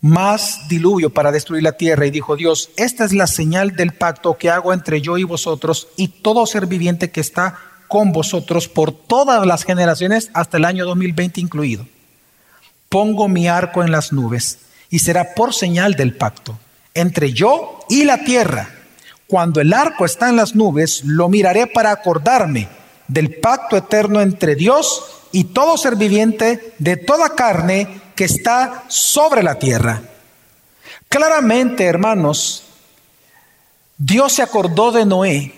más 0.01 0.67
diluvio 0.67 1.09
para 1.09 1.31
destruir 1.31 1.63
la 1.63 1.73
tierra. 1.73 2.05
Y 2.05 2.11
dijo 2.11 2.35
Dios, 2.35 2.69
esta 2.77 3.05
es 3.05 3.13
la 3.13 3.27
señal 3.27 3.75
del 3.75 3.93
pacto 3.93 4.37
que 4.37 4.49
hago 4.49 4.73
entre 4.73 5.01
yo 5.01 5.17
y 5.17 5.23
vosotros 5.23 5.87
y 5.97 6.07
todo 6.07 6.45
ser 6.45 6.65
viviente 6.65 7.11
que 7.11 7.21
está 7.21 7.59
con 7.87 8.11
vosotros 8.11 8.67
por 8.67 8.91
todas 8.91 9.45
las 9.45 9.63
generaciones 9.63 10.29
hasta 10.33 10.57
el 10.57 10.65
año 10.65 10.85
2020 10.85 11.41
incluido. 11.41 11.85
Pongo 12.89 13.27
mi 13.27 13.47
arco 13.47 13.83
en 13.83 13.91
las 13.91 14.13
nubes 14.13 14.59
y 14.89 14.99
será 14.99 15.33
por 15.33 15.53
señal 15.53 15.95
del 15.95 16.15
pacto 16.15 16.57
entre 16.97 17.31
yo 17.31 17.79
y 17.89 18.03
la 18.03 18.23
tierra. 18.23 18.69
Cuando 19.27 19.61
el 19.61 19.73
arco 19.73 20.05
está 20.05 20.29
en 20.29 20.35
las 20.35 20.55
nubes, 20.55 21.03
lo 21.03 21.29
miraré 21.29 21.67
para 21.67 21.91
acordarme 21.91 22.69
del 23.07 23.35
pacto 23.35 23.77
eterno 23.77 24.21
entre 24.21 24.55
Dios 24.55 25.03
y 25.31 25.45
todo 25.45 25.77
ser 25.77 25.95
viviente 25.95 26.73
de 26.79 26.97
toda 26.97 27.35
carne 27.35 28.01
que 28.17 28.25
está 28.25 28.83
sobre 28.89 29.43
la 29.43 29.59
tierra. 29.59 30.01
Claramente, 31.07 31.85
hermanos, 31.85 32.63
Dios 33.97 34.33
se 34.33 34.41
acordó 34.41 34.91
de 34.91 35.05
Noé 35.05 35.53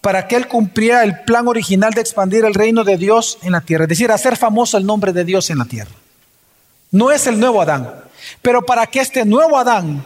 para 0.00 0.28
que 0.28 0.36
él 0.36 0.46
cumpliera 0.46 1.02
el 1.02 1.24
plan 1.24 1.48
original 1.48 1.92
de 1.92 2.00
expandir 2.00 2.44
el 2.44 2.54
reino 2.54 2.84
de 2.84 2.96
Dios 2.96 3.38
en 3.42 3.52
la 3.52 3.60
tierra, 3.60 3.84
es 3.84 3.88
decir, 3.88 4.12
hacer 4.12 4.36
famoso 4.36 4.78
el 4.78 4.86
nombre 4.86 5.12
de 5.12 5.24
Dios 5.24 5.50
en 5.50 5.58
la 5.58 5.64
tierra. 5.64 5.90
No 6.92 7.10
es 7.10 7.26
el 7.26 7.38
nuevo 7.38 7.60
Adán, 7.60 7.92
pero 8.40 8.64
para 8.64 8.86
que 8.86 9.00
este 9.00 9.24
nuevo 9.24 9.58
Adán, 9.58 10.04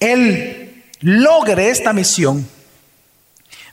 él 0.00 0.84
logre 1.00 1.68
esta 1.68 1.92
misión, 1.92 2.48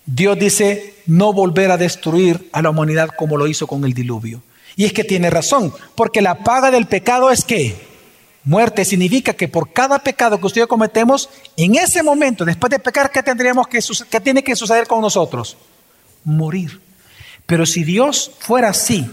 Dios 0.05 0.37
dice 0.37 1.01
no 1.05 1.31
volver 1.31 1.71
a 1.71 1.77
destruir 1.77 2.49
a 2.51 2.61
la 2.61 2.71
humanidad 2.71 3.09
como 3.17 3.37
lo 3.37 3.47
hizo 3.47 3.67
con 3.67 3.85
el 3.85 3.93
diluvio. 3.93 4.43
Y 4.75 4.85
es 4.85 4.93
que 4.93 5.03
tiene 5.03 5.29
razón, 5.29 5.73
porque 5.95 6.21
la 6.21 6.39
paga 6.39 6.71
del 6.71 6.87
pecado 6.87 7.29
es 7.29 7.43
que 7.43 7.75
muerte 8.43 8.83
significa 8.85 9.33
que 9.33 9.47
por 9.47 9.71
cada 9.71 9.99
pecado 9.99 10.39
que 10.39 10.47
usted 10.47 10.67
cometemos, 10.67 11.29
en 11.55 11.75
ese 11.75 12.03
momento, 12.03 12.43
después 12.45 12.71
de 12.71 12.79
pecar, 12.79 13.11
¿qué 13.11 13.23
tendríamos 13.23 13.67
que 13.67 13.79
qué 14.09 14.19
tiene 14.19 14.43
que 14.43 14.55
suceder 14.55 14.87
con 14.87 15.01
nosotros? 15.01 15.57
Morir. 16.23 16.81
Pero 17.45 17.65
si 17.65 17.83
Dios 17.83 18.31
fuera 18.39 18.69
así, 18.69 19.09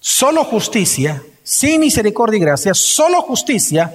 solo 0.00 0.44
justicia, 0.44 1.22
sin 1.42 1.80
misericordia 1.80 2.36
y 2.36 2.40
gracia, 2.40 2.74
solo 2.74 3.22
justicia, 3.22 3.92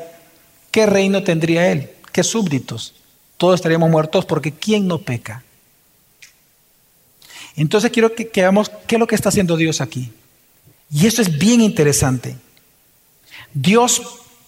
¿qué 0.71 0.85
reino 0.85 1.23
tendría 1.23 1.71
Él? 1.71 1.91
¿Qué 2.11 2.23
súbditos? 2.23 2.95
Todos 3.37 3.55
estaríamos 3.55 3.89
muertos 3.89 4.25
porque 4.25 4.51
¿quién 4.51 4.87
no 4.87 4.99
peca? 4.99 5.43
Entonces 7.55 7.91
quiero 7.91 8.13
que 8.15 8.29
veamos 8.33 8.71
qué 8.87 8.95
es 8.95 8.99
lo 8.99 9.07
que 9.07 9.15
está 9.15 9.29
haciendo 9.29 9.57
Dios 9.57 9.81
aquí. 9.81 10.11
Y 10.93 11.07
eso 11.07 11.23
es 11.23 11.39
bien 11.39 11.59
interesante. 11.59 12.37
Dios, 13.53 14.01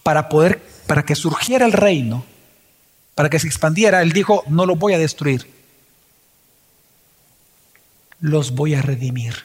para 0.03 0.29
poder, 0.29 0.61
para 0.85 1.03
que 1.03 1.15
surgiera 1.15 1.65
el 1.65 1.73
reino, 1.73 2.23
para 3.15 3.31
que 3.31 3.39
se 3.39 3.47
expandiera, 3.47 4.03
Él 4.03 4.11
dijo, 4.11 4.43
no 4.47 4.67
los 4.67 4.77
voy 4.77 4.93
a 4.93 4.99
destruir, 4.99 5.49
los 8.19 8.53
voy 8.53 8.75
a 8.75 8.81
redimir. 8.83 9.43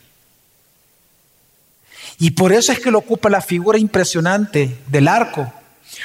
Y 2.18 2.32
por 2.32 2.52
eso 2.52 2.70
es 2.70 2.80
que 2.80 2.90
lo 2.90 2.98
ocupa 2.98 3.30
la 3.30 3.40
figura 3.40 3.78
impresionante 3.78 4.78
del 4.88 5.08
arco, 5.08 5.50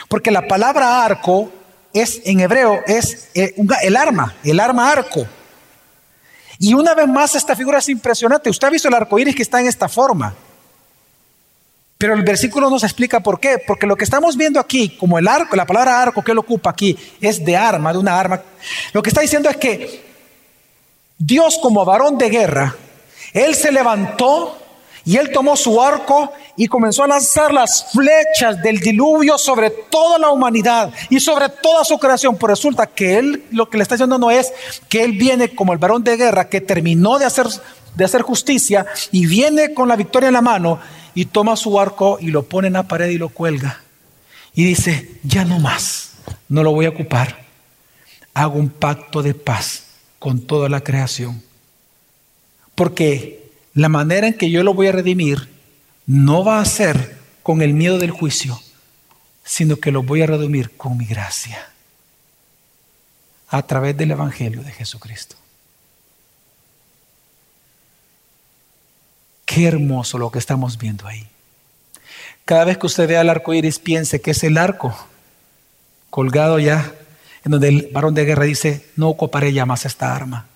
porque 0.07 0.31
la 0.31 0.47
palabra 0.47 1.03
arco 1.03 1.51
es 1.93 2.21
en 2.25 2.39
hebreo 2.39 2.81
es 2.87 3.29
eh, 3.33 3.53
el 3.83 3.97
arma, 3.97 4.33
el 4.45 4.61
arma 4.61 4.91
arco. 4.91 5.27
Y 6.57 6.73
una 6.73 6.93
vez 6.93 7.07
más 7.07 7.35
esta 7.35 7.53
figura 7.53 7.79
es 7.79 7.89
impresionante. 7.89 8.49
Usted 8.49 8.67
ha 8.67 8.71
visto 8.71 8.87
el 8.87 8.93
arco 8.93 9.19
iris 9.19 9.35
que 9.35 9.41
está 9.41 9.59
en 9.59 9.67
esta 9.67 9.89
forma. 9.89 10.33
Pero 12.05 12.13
el 12.13 12.21
versículo 12.21 12.69
nos 12.69 12.83
explica 12.83 13.19
por 13.19 13.39
qué. 13.39 13.57
Porque 13.57 13.87
lo 13.87 13.95
que 13.95 14.03
estamos 14.03 14.37
viendo 14.37 14.59
aquí, 14.59 14.89
como 14.89 15.17
el 15.17 15.27
arco, 15.27 15.55
la 15.55 15.65
palabra 15.65 16.03
arco 16.03 16.23
que 16.23 16.33
él 16.33 16.37
ocupa 16.37 16.69
aquí, 16.69 16.95
es 17.19 17.43
de 17.43 17.57
arma, 17.57 17.91
de 17.91 17.97
una 17.97 18.19
arma. 18.19 18.43
Lo 18.93 19.01
que 19.01 19.09
está 19.09 19.21
diciendo 19.21 19.49
es 19.49 19.57
que 19.57 20.05
Dios 21.17 21.57
como 21.59 21.83
varón 21.83 22.19
de 22.19 22.29
guerra, 22.29 22.75
él 23.33 23.55
se 23.55 23.71
levantó 23.71 24.55
y 25.03 25.17
él 25.17 25.31
tomó 25.31 25.55
su 25.55 25.81
arco 25.81 26.31
y 26.55 26.67
comenzó 26.67 27.05
a 27.05 27.07
lanzar 27.07 27.51
las 27.51 27.91
flechas 27.91 28.61
del 28.61 28.79
diluvio 28.79 29.39
sobre 29.39 29.71
toda 29.71 30.19
la 30.19 30.29
humanidad 30.29 30.91
y 31.09 31.19
sobre 31.19 31.49
toda 31.49 31.83
su 31.85 31.97
creación. 31.97 32.35
Pero 32.35 32.49
resulta 32.49 32.85
que 32.85 33.17
él 33.17 33.45
lo 33.49 33.67
que 33.67 33.77
le 33.77 33.81
está 33.81 33.95
diciendo 33.95 34.19
no 34.19 34.29
es 34.29 34.53
que 34.89 35.03
él 35.03 35.13
viene 35.13 35.55
como 35.55 35.73
el 35.73 35.79
varón 35.79 36.03
de 36.03 36.17
guerra 36.17 36.49
que 36.49 36.61
terminó 36.61 37.17
de 37.17 37.25
hacer, 37.25 37.47
de 37.95 38.05
hacer 38.05 38.21
justicia 38.21 38.85
y 39.11 39.25
viene 39.25 39.73
con 39.73 39.87
la 39.87 39.95
victoria 39.95 40.27
en 40.27 40.33
la 40.33 40.41
mano 40.41 40.79
y 41.15 41.25
toma 41.25 41.55
su 41.55 41.79
arco 41.79 42.17
y 42.19 42.27
lo 42.27 42.43
pone 42.43 42.67
en 42.67 42.73
la 42.73 42.87
pared 42.87 43.09
y 43.09 43.17
lo 43.17 43.29
cuelga. 43.29 43.81
Y 44.53 44.65
dice, 44.65 45.19
ya 45.23 45.45
no 45.45 45.59
más, 45.59 46.11
no 46.49 46.61
lo 46.61 46.71
voy 46.71 46.85
a 46.85 46.89
ocupar. 46.89 47.45
Hago 48.33 48.59
un 48.59 48.69
pacto 48.69 49.23
de 49.23 49.33
paz 49.33 49.85
con 50.19 50.41
toda 50.41 50.69
la 50.69 50.81
creación. 50.81 51.41
Porque 52.75 53.49
la 53.73 53.89
manera 53.89 54.27
en 54.27 54.37
que 54.37 54.51
yo 54.51 54.63
lo 54.63 54.73
voy 54.73 54.87
a 54.87 54.91
redimir 54.91 55.49
no 56.05 56.43
va 56.43 56.59
a 56.59 56.65
ser 56.65 57.17
con 57.41 57.61
el 57.61 57.73
miedo 57.73 57.97
del 57.97 58.11
juicio, 58.11 58.59
sino 59.43 59.77
que 59.77 59.91
lo 59.91 60.03
voy 60.03 60.21
a 60.21 60.27
redimir 60.27 60.71
con 60.75 60.97
mi 60.97 61.05
gracia 61.05 61.69
a 63.47 63.61
través 63.63 63.95
del 63.95 64.11
Evangelio 64.11 64.63
de 64.63 64.71
Jesucristo. 64.71 65.37
Qué 69.55 69.67
hermoso 69.67 70.17
lo 70.17 70.31
que 70.31 70.39
estamos 70.39 70.77
viendo 70.77 71.07
ahí. 71.07 71.25
Cada 72.43 72.65
vez 72.65 72.77
que 72.77 72.87
usted 72.87 73.07
vea 73.07 73.21
el 73.21 73.29
arco 73.29 73.53
iris, 73.53 73.79
piense 73.79 74.19
que 74.19 74.31
es 74.31 74.43
el 74.43 74.57
arco 74.57 74.93
colgado 76.09 76.59
ya, 76.59 76.93
en 77.45 77.53
donde 77.53 77.69
el 77.69 77.89
varón 77.93 78.13
de 78.15 78.25
guerra 78.25 78.43
dice: 78.43 78.85
No 78.97 79.07
ocuparé 79.07 79.53
ya 79.53 79.65
más 79.65 79.85
esta 79.85 80.13
arma. 80.13 80.47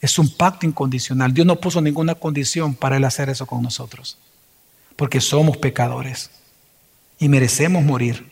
Es 0.00 0.16
un 0.16 0.32
pacto 0.32 0.64
incondicional. 0.64 1.34
Dios 1.34 1.44
no 1.44 1.56
puso 1.56 1.80
ninguna 1.80 2.14
condición 2.14 2.76
para 2.76 2.98
él 2.98 3.04
hacer 3.04 3.30
eso 3.30 3.46
con 3.46 3.64
nosotros, 3.64 4.16
porque 4.94 5.20
somos 5.20 5.56
pecadores 5.56 6.30
y 7.18 7.28
merecemos 7.28 7.82
morir. 7.82 8.30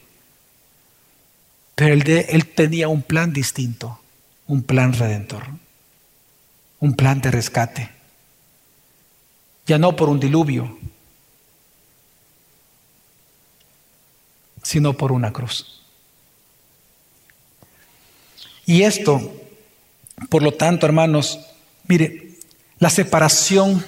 Pero 1.75 1.95
él, 1.95 2.09
él 2.29 2.47
tenía 2.47 2.87
un 2.87 3.03
plan 3.03 3.33
distinto, 3.33 3.99
un 4.47 4.63
plan 4.63 4.93
redentor, 4.93 5.43
un 6.79 6.95
plan 6.95 7.21
de 7.21 7.33
rescate. 7.33 7.98
Ya 9.69 9.79
no 9.79 9.95
por 9.95 10.09
un 10.09 10.19
diluvio, 10.19 10.77
sino 14.65 14.95
por 14.95 15.13
una 15.13 15.33
cruz. 15.33 15.81
Y 18.67 18.83
esto, 18.83 19.21
por 20.29 20.43
lo 20.43 20.53
tanto, 20.55 20.87
hermanos, 20.87 21.39
mire, 21.87 22.33
la 22.81 22.91
separación 22.91 23.85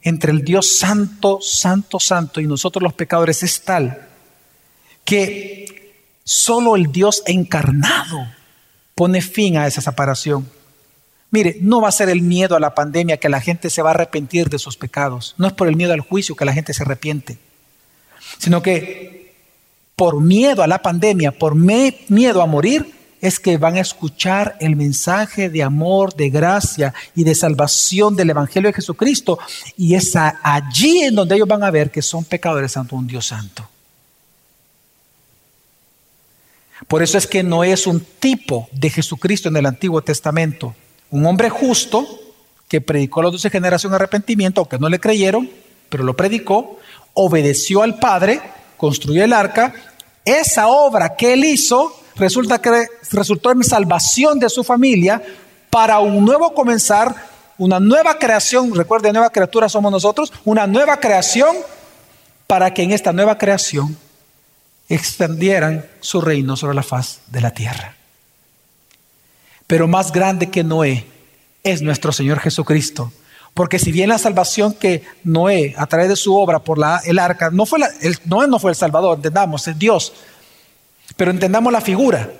entre 0.00 0.32
el 0.32 0.42
Dios 0.42 0.78
santo, 0.78 1.40
santo, 1.42 2.00
santo 2.00 2.40
y 2.40 2.46
nosotros 2.46 2.82
los 2.82 2.94
pecadores 2.94 3.42
es 3.42 3.62
tal 3.62 4.08
que 5.04 5.64
Solo 6.24 6.74
el 6.74 6.90
Dios 6.90 7.22
encarnado 7.26 8.26
pone 8.94 9.20
fin 9.20 9.58
a 9.58 9.66
esa 9.66 9.82
separación. 9.82 10.48
Mire, 11.34 11.56
no 11.60 11.80
va 11.80 11.88
a 11.88 11.90
ser 11.90 12.10
el 12.10 12.22
miedo 12.22 12.54
a 12.54 12.60
la 12.60 12.76
pandemia 12.76 13.16
que 13.16 13.28
la 13.28 13.40
gente 13.40 13.68
se 13.68 13.82
va 13.82 13.90
a 13.90 13.94
arrepentir 13.94 14.48
de 14.48 14.60
sus 14.60 14.76
pecados. 14.76 15.34
No 15.36 15.48
es 15.48 15.52
por 15.52 15.66
el 15.66 15.74
miedo 15.74 15.92
al 15.92 15.98
juicio 15.98 16.36
que 16.36 16.44
la 16.44 16.52
gente 16.52 16.72
se 16.72 16.84
arrepiente. 16.84 17.38
Sino 18.38 18.62
que 18.62 19.34
por 19.96 20.20
miedo 20.20 20.62
a 20.62 20.68
la 20.68 20.80
pandemia, 20.80 21.32
por 21.32 21.56
miedo 21.56 22.40
a 22.40 22.46
morir, 22.46 22.88
es 23.20 23.40
que 23.40 23.56
van 23.56 23.74
a 23.74 23.80
escuchar 23.80 24.56
el 24.60 24.76
mensaje 24.76 25.50
de 25.50 25.64
amor, 25.64 26.14
de 26.14 26.30
gracia 26.30 26.94
y 27.16 27.24
de 27.24 27.34
salvación 27.34 28.14
del 28.14 28.30
Evangelio 28.30 28.68
de 28.68 28.74
Jesucristo. 28.74 29.40
Y 29.76 29.96
es 29.96 30.14
allí 30.14 31.02
en 31.02 31.16
donde 31.16 31.34
ellos 31.34 31.48
van 31.48 31.64
a 31.64 31.72
ver 31.72 31.90
que 31.90 32.00
son 32.00 32.24
pecadores 32.24 32.76
ante 32.76 32.94
un 32.94 33.08
Dios 33.08 33.26
santo. 33.26 33.68
Por 36.86 37.02
eso 37.02 37.18
es 37.18 37.26
que 37.26 37.42
no 37.42 37.64
es 37.64 37.88
un 37.88 37.98
tipo 38.20 38.68
de 38.70 38.88
Jesucristo 38.88 39.48
en 39.48 39.56
el 39.56 39.66
Antiguo 39.66 40.00
Testamento. 40.00 40.76
Un 41.14 41.24
hombre 41.26 41.48
justo 41.48 42.04
que 42.66 42.80
predicó 42.80 43.20
a 43.20 43.24
las 43.24 43.32
doce 43.34 43.48
generaciones 43.48 43.94
arrepentimiento, 43.94 44.60
aunque 44.60 44.80
no 44.80 44.88
le 44.88 44.98
creyeron, 44.98 45.48
pero 45.88 46.02
lo 46.02 46.16
predicó, 46.16 46.80
obedeció 47.12 47.84
al 47.84 48.00
Padre, 48.00 48.40
construyó 48.76 49.22
el 49.22 49.32
arca. 49.32 49.72
Esa 50.24 50.66
obra 50.66 51.14
que 51.14 51.34
él 51.34 51.44
hizo 51.44 51.96
resulta 52.16 52.60
que 52.60 52.88
resultó 53.12 53.52
en 53.52 53.62
salvación 53.62 54.40
de 54.40 54.50
su 54.50 54.64
familia 54.64 55.22
para 55.70 56.00
un 56.00 56.24
nuevo 56.24 56.52
comenzar, 56.52 57.14
una 57.58 57.78
nueva 57.78 58.18
creación. 58.18 58.74
Recuerde, 58.74 59.12
nueva 59.12 59.30
criatura 59.30 59.68
somos 59.68 59.92
nosotros, 59.92 60.32
una 60.44 60.66
nueva 60.66 60.96
creación 60.96 61.54
para 62.48 62.74
que 62.74 62.82
en 62.82 62.90
esta 62.90 63.12
nueva 63.12 63.38
creación 63.38 63.96
extendieran 64.88 65.86
su 66.00 66.20
reino 66.20 66.56
sobre 66.56 66.74
la 66.74 66.82
faz 66.82 67.20
de 67.28 67.40
la 67.40 67.52
tierra. 67.52 67.94
Pero 69.66 69.88
más 69.88 70.12
grande 70.12 70.50
que 70.50 70.64
Noé 70.64 71.06
es 71.62 71.82
nuestro 71.82 72.12
Señor 72.12 72.40
Jesucristo. 72.40 73.12
Porque 73.54 73.78
si 73.78 73.92
bien 73.92 74.08
la 74.08 74.18
salvación 74.18 74.74
que 74.74 75.02
Noé, 75.22 75.74
a 75.78 75.86
través 75.86 76.08
de 76.08 76.16
su 76.16 76.36
obra 76.36 76.58
por 76.58 76.76
la, 76.76 77.00
el 77.04 77.18
arca, 77.18 77.50
no 77.50 77.66
fue 77.66 77.78
el, 78.02 78.18
Noé 78.24 78.48
no 78.48 78.58
fue 78.58 78.72
el 78.72 78.76
Salvador, 78.76 79.16
entendamos, 79.16 79.66
es 79.68 79.78
Dios. 79.78 80.12
Pero 81.16 81.30
entendamos 81.30 81.72
la 81.72 81.80
figura. 81.80 82.30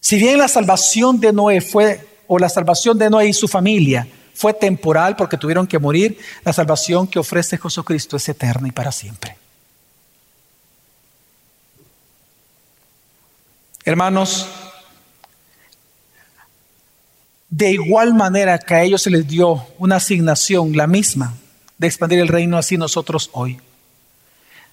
Si 0.00 0.18
bien 0.18 0.38
la 0.38 0.48
salvación 0.48 1.20
de 1.20 1.32
Noé 1.32 1.60
fue, 1.60 2.04
o 2.26 2.38
la 2.38 2.48
salvación 2.48 2.98
de 2.98 3.10
Noé 3.10 3.28
y 3.28 3.32
su 3.32 3.46
familia 3.46 4.08
fue 4.34 4.54
temporal 4.54 5.16
porque 5.16 5.36
tuvieron 5.36 5.66
que 5.66 5.78
morir, 5.78 6.18
la 6.44 6.52
salvación 6.52 7.06
que 7.06 7.18
ofrece 7.18 7.58
Jesucristo 7.58 8.16
es 8.16 8.28
eterna 8.28 8.68
y 8.68 8.72
para 8.72 8.92
siempre. 8.92 9.36
Hermanos, 13.84 14.46
de 17.50 17.72
igual 17.72 18.14
manera 18.14 18.58
que 18.58 18.74
a 18.74 18.82
ellos 18.82 19.02
se 19.02 19.10
les 19.10 19.26
dio 19.26 19.66
una 19.78 19.96
asignación, 19.96 20.76
la 20.76 20.86
misma, 20.86 21.34
de 21.78 21.86
expandir 21.86 22.18
el 22.18 22.28
reino, 22.28 22.58
así 22.58 22.76
nosotros 22.76 23.30
hoy. 23.32 23.60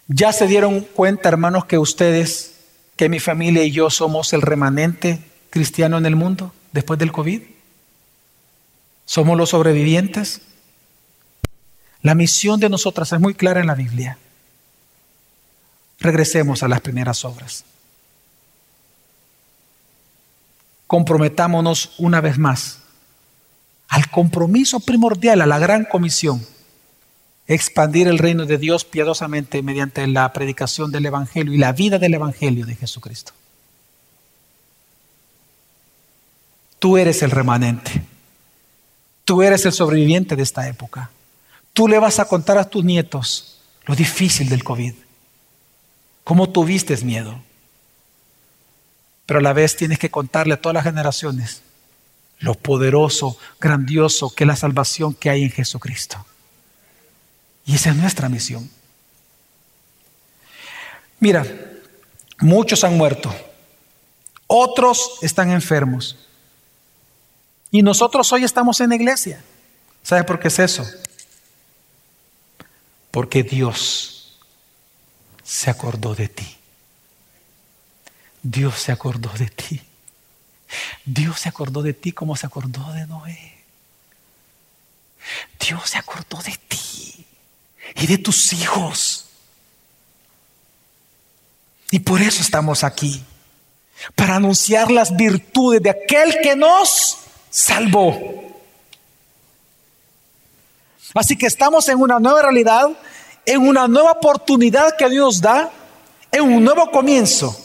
Ya 0.08 0.34
se 0.34 0.48
dieron 0.48 0.82
cuenta, 0.82 1.30
hermanos, 1.30 1.66
que 1.66 1.78
ustedes, 1.78 2.56
que 2.96 3.10
mi 3.10 3.20
familia 3.20 3.64
y 3.64 3.72
yo 3.72 3.90
somos 3.90 4.34
el 4.34 4.42
remanente 4.42 5.20
cristiano 5.50 5.98
en 5.98 6.06
el 6.06 6.16
mundo 6.16 6.54
después 6.72 7.00
del 7.00 7.12
COVID. 7.12 7.42
Somos 9.06 9.38
los 9.38 9.50
sobrevivientes. 9.50 10.42
La 12.02 12.14
misión 12.14 12.60
de 12.60 12.70
nosotras 12.70 13.12
es 13.14 13.20
muy 13.20 13.34
clara 13.34 13.62
en 13.62 13.68
la 13.68 13.76
Biblia. 13.76 14.18
Regresemos 16.00 16.62
a 16.62 16.68
las 16.68 16.82
primeras 16.82 17.24
obras. 17.24 17.64
Comprometámonos 20.88 21.94
una 21.98 22.22
vez 22.22 22.38
más 22.38 22.80
al 23.88 24.10
compromiso 24.10 24.80
primordial, 24.80 25.42
a 25.42 25.46
la 25.46 25.60
gran 25.60 25.86
comisión, 25.86 26.46
expandir 27.48 28.08
el 28.08 28.18
reino 28.18 28.46
de 28.46 28.58
Dios 28.58 28.84
piadosamente 28.84 29.62
mediante 29.62 30.06
la 30.08 30.32
predicación 30.34 30.92
del 30.92 31.06
Evangelio 31.06 31.54
y 31.54 31.58
la 31.58 31.72
vida 31.72 32.00
del 32.00 32.16
Evangelio 32.16 32.66
de 32.66 32.76
Jesucristo. 32.76 33.32
Tú 36.80 36.98
eres 36.98 37.22
el 37.24 37.32
remanente, 37.32 38.04
tú 39.24 39.42
eres 39.42 39.66
el 39.66 39.72
sobreviviente 39.72 40.36
de 40.36 40.44
esta 40.44 40.68
época. 40.68 41.10
Tú 41.74 41.88
le 41.88 42.00
vas 42.00 42.20
a 42.20 42.26
contar 42.26 42.58
a 42.58 42.70
tus 42.70 42.84
nietos 42.84 43.60
lo 43.86 43.96
difícil 43.96 44.50
del 44.50 44.64
COVID, 44.64 44.94
cómo 46.24 46.50
tuviste 46.50 46.96
miedo 46.98 47.40
pero 49.26 49.40
a 49.40 49.44
la 49.44 49.54
vez 49.54 49.76
tienes 49.76 50.00
que 50.00 50.12
contarle 50.12 50.54
a 50.54 50.62
todas 50.62 50.76
las 50.76 50.84
generaciones 50.84 51.62
lo 52.40 52.54
poderoso, 52.56 53.38
grandioso 53.60 54.34
que 54.34 54.44
es 54.44 54.48
la 54.48 54.56
salvación 54.56 55.14
que 55.14 55.30
hay 55.30 55.44
en 55.44 55.52
Jesucristo. 55.52 56.26
Y 57.66 57.76
esa 57.76 57.92
es 57.92 57.96
nuestra 57.96 58.30
misión. 58.30 58.70
Mira, 61.20 61.46
muchos 62.40 62.84
han 62.84 62.98
muerto, 62.98 63.34
otros 64.48 65.18
están 65.22 65.52
enfermos. 65.52 66.18
Y 67.72 67.82
nosotros 67.82 68.32
hoy 68.32 68.44
estamos 68.44 68.80
en 68.82 68.90
la 68.90 68.96
iglesia. 68.96 69.44
¿Sabes 70.04 70.26
por 70.26 70.40
qué 70.40 70.50
es 70.50 70.60
eso? 70.60 70.86
Porque 73.12 73.44
Dios 73.44 74.38
se 75.44 75.70
acordó 75.70 76.14
de 76.14 76.28
ti. 76.28 76.55
Dios 78.48 78.80
se 78.80 78.92
acordó 78.92 79.32
de 79.40 79.48
ti. 79.48 79.82
Dios 81.04 81.40
se 81.40 81.50
acordó 81.50 81.82
de 81.82 81.94
ti 81.94 82.12
como 82.12 82.36
se 82.36 82.46
acordó 82.46 82.94
de 82.94 83.08
Noé. 83.08 83.58
Dios 85.60 85.90
se 85.90 85.98
acordó 85.98 86.38
de 86.44 86.56
ti 86.68 87.26
y 87.96 88.06
de 88.06 88.20
tus 88.20 88.54
hijos. 88.54 89.26
Y 91.90 92.00
por 92.00 92.22
eso 92.22 92.44
estamos 92.44 92.84
aquí, 92.84 93.24
para 94.14 94.36
anunciar 94.36 94.92
las 94.92 95.16
virtudes 95.16 95.82
de 95.82 95.90
aquel 95.90 96.38
que 96.44 96.56
nos 96.56 97.18
salvó. 97.50 98.16
Así 101.16 101.36
que 101.36 101.48
estamos 101.48 101.90
en 101.90 102.00
una 102.00 102.20
nueva 102.20 102.44
realidad, 102.44 102.90
en 103.44 103.68
una 103.68 103.88
nueva 103.88 104.12
oportunidad 104.12 104.96
que 104.98 105.10
Dios 105.10 105.42
da, 105.42 105.72
en 106.32 106.44
un 106.44 106.64
nuevo 106.64 106.92
comienzo 106.92 107.65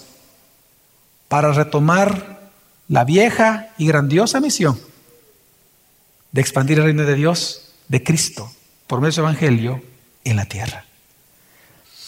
para 1.30 1.52
retomar 1.52 2.40
la 2.88 3.04
vieja 3.04 3.68
y 3.78 3.86
grandiosa 3.86 4.40
misión 4.40 4.80
de 6.32 6.40
expandir 6.40 6.78
el 6.78 6.86
reino 6.86 7.04
de 7.04 7.14
Dios, 7.14 7.70
de 7.86 8.02
Cristo, 8.02 8.50
por 8.88 9.00
medio 9.00 9.12
del 9.12 9.20
Evangelio 9.20 9.80
en 10.24 10.34
la 10.34 10.46
tierra. 10.46 10.84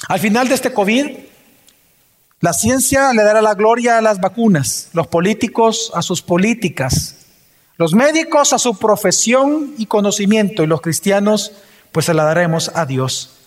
Al 0.09 0.19
final 0.19 0.49
de 0.49 0.57
este 0.57 0.73
COVID, 0.73 1.07
la 2.41 2.53
ciencia 2.53 3.13
le 3.13 3.23
dará 3.23 3.41
la 3.43 3.55
gloria 3.55 3.99
a 3.99 4.03
las 4.03 4.21
vacunas, 4.21 4.89
los 4.93 5.07
políticos 5.07 5.93
a 5.95 6.03
sus 6.03 6.21
políticas, 6.21 7.19
los 7.77 7.95
médicos 7.95 8.53
a 8.53 8.59
su 8.59 8.77
profesión 8.77 9.73
y 9.79 9.87
conocimiento 9.87 10.65
y 10.65 10.67
los 10.67 10.81
cristianos 10.81 11.53
pues 11.93 12.07
se 12.07 12.15
la 12.15 12.25
daremos 12.25 12.73
a 12.75 12.87
Dios 12.87 13.42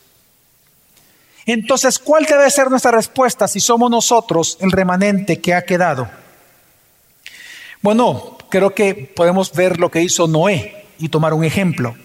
entonces, 1.45 1.99
¿cuál 1.99 2.25
debe 2.25 2.49
ser 2.49 2.69
nuestra 2.69 2.91
respuesta 2.91 3.47
si 3.47 3.59
somos 3.59 3.91
nosotros 3.91 4.57
el 4.61 4.71
remanente 4.71 5.39
que 5.39 5.53
ha 5.53 5.63
quedado? 5.63 6.09
Bueno, 7.81 8.37
creo 8.49 8.73
que 8.73 8.95
podemos 9.15 9.51
ver 9.53 9.79
lo 9.79 9.91
que 9.91 10.01
hizo 10.01 10.27
Noé 10.27 10.85
y 10.97 11.09
tomar 11.09 11.33
un 11.33 11.43
ejemplo. 11.43 11.95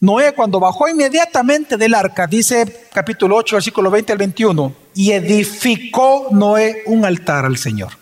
Noé 0.00 0.34
cuando 0.34 0.58
bajó 0.58 0.88
inmediatamente 0.88 1.76
del 1.76 1.94
arca, 1.94 2.26
dice 2.26 2.88
capítulo 2.92 3.36
8, 3.36 3.56
versículo 3.56 3.90
20 3.90 4.12
al 4.12 4.18
21, 4.18 4.74
y 4.96 5.12
edificó 5.12 6.26
Noé 6.32 6.82
un 6.86 7.04
altar 7.04 7.46
al 7.46 7.56
Señor. 7.56 7.92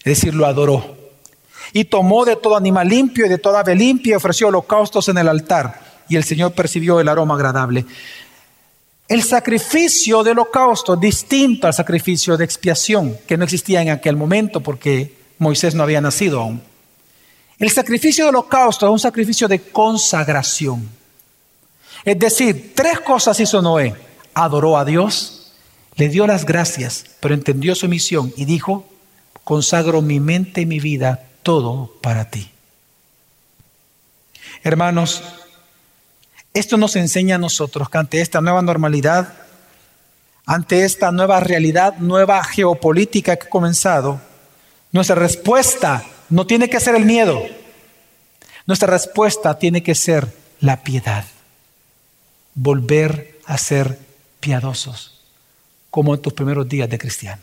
Es 0.00 0.18
decir, 0.18 0.34
lo 0.34 0.44
adoró. 0.44 0.96
Y 1.72 1.84
tomó 1.84 2.24
de 2.24 2.36
todo 2.36 2.56
animal 2.56 2.88
limpio 2.88 3.26
y 3.26 3.28
de 3.28 3.38
toda 3.38 3.60
ave 3.60 3.74
limpia 3.74 4.12
y 4.12 4.14
ofreció 4.16 4.48
holocaustos 4.48 5.08
en 5.08 5.18
el 5.18 5.28
altar. 5.28 5.80
Y 6.08 6.16
el 6.16 6.24
Señor 6.24 6.52
percibió 6.52 7.00
el 7.00 7.08
aroma 7.08 7.34
agradable. 7.34 7.86
El 9.06 9.22
sacrificio 9.22 10.22
de 10.22 10.30
holocausto 10.30 10.96
distinto 10.96 11.66
al 11.66 11.74
sacrificio 11.74 12.36
de 12.36 12.44
expiación, 12.44 13.18
que 13.26 13.36
no 13.36 13.44
existía 13.44 13.82
en 13.82 13.90
aquel 13.90 14.16
momento 14.16 14.60
porque 14.60 15.14
Moisés 15.38 15.74
no 15.74 15.82
había 15.82 16.00
nacido 16.00 16.40
aún. 16.40 16.62
El 17.58 17.70
sacrificio 17.70 18.24
de 18.24 18.30
holocausto 18.30 18.86
es 18.86 18.92
un 18.92 18.98
sacrificio 18.98 19.46
de 19.46 19.60
consagración. 19.60 20.88
Es 22.04 22.18
decir, 22.18 22.72
tres 22.74 23.00
cosas 23.00 23.38
hizo 23.40 23.60
Noé. 23.60 23.94
Adoró 24.32 24.76
a 24.76 24.84
Dios, 24.84 25.52
le 25.96 26.08
dio 26.08 26.26
las 26.26 26.44
gracias, 26.44 27.04
pero 27.20 27.34
entendió 27.34 27.74
su 27.74 27.88
misión 27.88 28.32
y 28.36 28.46
dijo, 28.46 28.86
consagro 29.44 30.02
mi 30.02 30.18
mente 30.18 30.62
y 30.62 30.66
mi 30.66 30.80
vida 30.80 31.28
todo 31.42 31.94
para 32.00 32.30
ti. 32.30 32.50
Hermanos, 34.64 35.22
esto 36.54 36.76
nos 36.76 36.94
enseña 36.94 37.34
a 37.34 37.38
nosotros 37.38 37.90
que 37.90 37.98
ante 37.98 38.20
esta 38.20 38.40
nueva 38.40 38.62
normalidad, 38.62 39.34
ante 40.46 40.84
esta 40.84 41.10
nueva 41.10 41.40
realidad, 41.40 41.96
nueva 41.98 42.42
geopolítica 42.44 43.36
que 43.36 43.46
ha 43.46 43.50
comenzado, 43.50 44.20
nuestra 44.92 45.16
respuesta 45.16 46.04
no 46.30 46.46
tiene 46.46 46.70
que 46.70 46.78
ser 46.78 46.94
el 46.94 47.04
miedo. 47.04 47.42
Nuestra 48.66 48.88
respuesta 48.88 49.58
tiene 49.58 49.82
que 49.82 49.96
ser 49.96 50.32
la 50.60 50.82
piedad. 50.84 51.24
Volver 52.54 53.40
a 53.46 53.58
ser 53.58 53.98
piadosos, 54.38 55.20
como 55.90 56.14
en 56.14 56.22
tus 56.22 56.34
primeros 56.34 56.68
días 56.68 56.88
de 56.88 56.98
cristiano. 56.98 57.42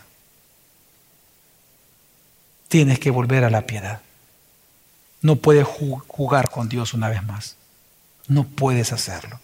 Tienes 2.70 2.98
que 2.98 3.12
volver 3.12 3.44
a 3.44 3.50
la 3.50 3.68
piedad. 3.68 4.02
No 5.22 5.36
puedes 5.36 5.68
jugar 5.68 6.50
con 6.50 6.70
Dios 6.70 6.94
una 6.94 7.10
vez 7.10 7.22
más. 7.24 7.58
No 8.28 8.44
puedes 8.44 8.92
hacerlo. 8.92 9.40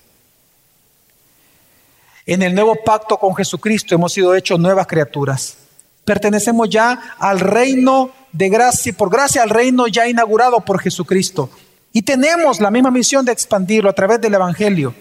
En 2.25 2.41
el 2.41 2.53
nuevo 2.53 2.75
pacto 2.83 3.17
con 3.17 3.35
Jesucristo 3.35 3.95
hemos 3.95 4.13
sido 4.13 4.35
hechos 4.35 4.59
nuevas 4.59 4.85
criaturas. 4.85 5.57
Pertenecemos 6.03 6.69
ya 6.69 7.15
al 7.19 7.39
reino 7.39 8.11
de 8.31 8.49
gracia, 8.49 8.93
por 8.93 9.09
gracia 9.09 9.43
al 9.43 9.49
reino 9.49 9.87
ya 9.87 10.07
inaugurado 10.07 10.59
por 10.61 10.79
Jesucristo. 10.79 11.49
Y 11.93 12.01
tenemos 12.01 12.59
la 12.59 12.69
misma 12.69 12.91
misión 12.91 13.25
de 13.25 13.31
expandirlo 13.31 13.89
a 13.89 13.93
través 13.93 14.19
del 14.21 14.33
Evangelio. 14.33 14.93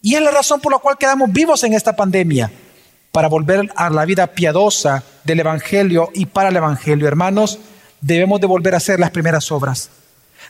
Y 0.00 0.14
es 0.14 0.22
la 0.22 0.30
razón 0.30 0.60
por 0.60 0.72
la 0.72 0.78
cual 0.78 0.96
quedamos 0.96 1.32
vivos 1.32 1.64
en 1.64 1.74
esta 1.74 1.94
pandemia, 1.94 2.50
para 3.10 3.28
volver 3.28 3.70
a 3.74 3.90
la 3.90 4.04
vida 4.04 4.28
piadosa 4.28 5.02
del 5.24 5.40
Evangelio 5.40 6.10
y 6.14 6.26
para 6.26 6.50
el 6.50 6.56
Evangelio. 6.56 7.08
Hermanos, 7.08 7.58
debemos 8.00 8.40
de 8.40 8.46
volver 8.46 8.74
a 8.74 8.78
hacer 8.78 9.00
las 9.00 9.10
primeras 9.10 9.50
obras. 9.50 9.90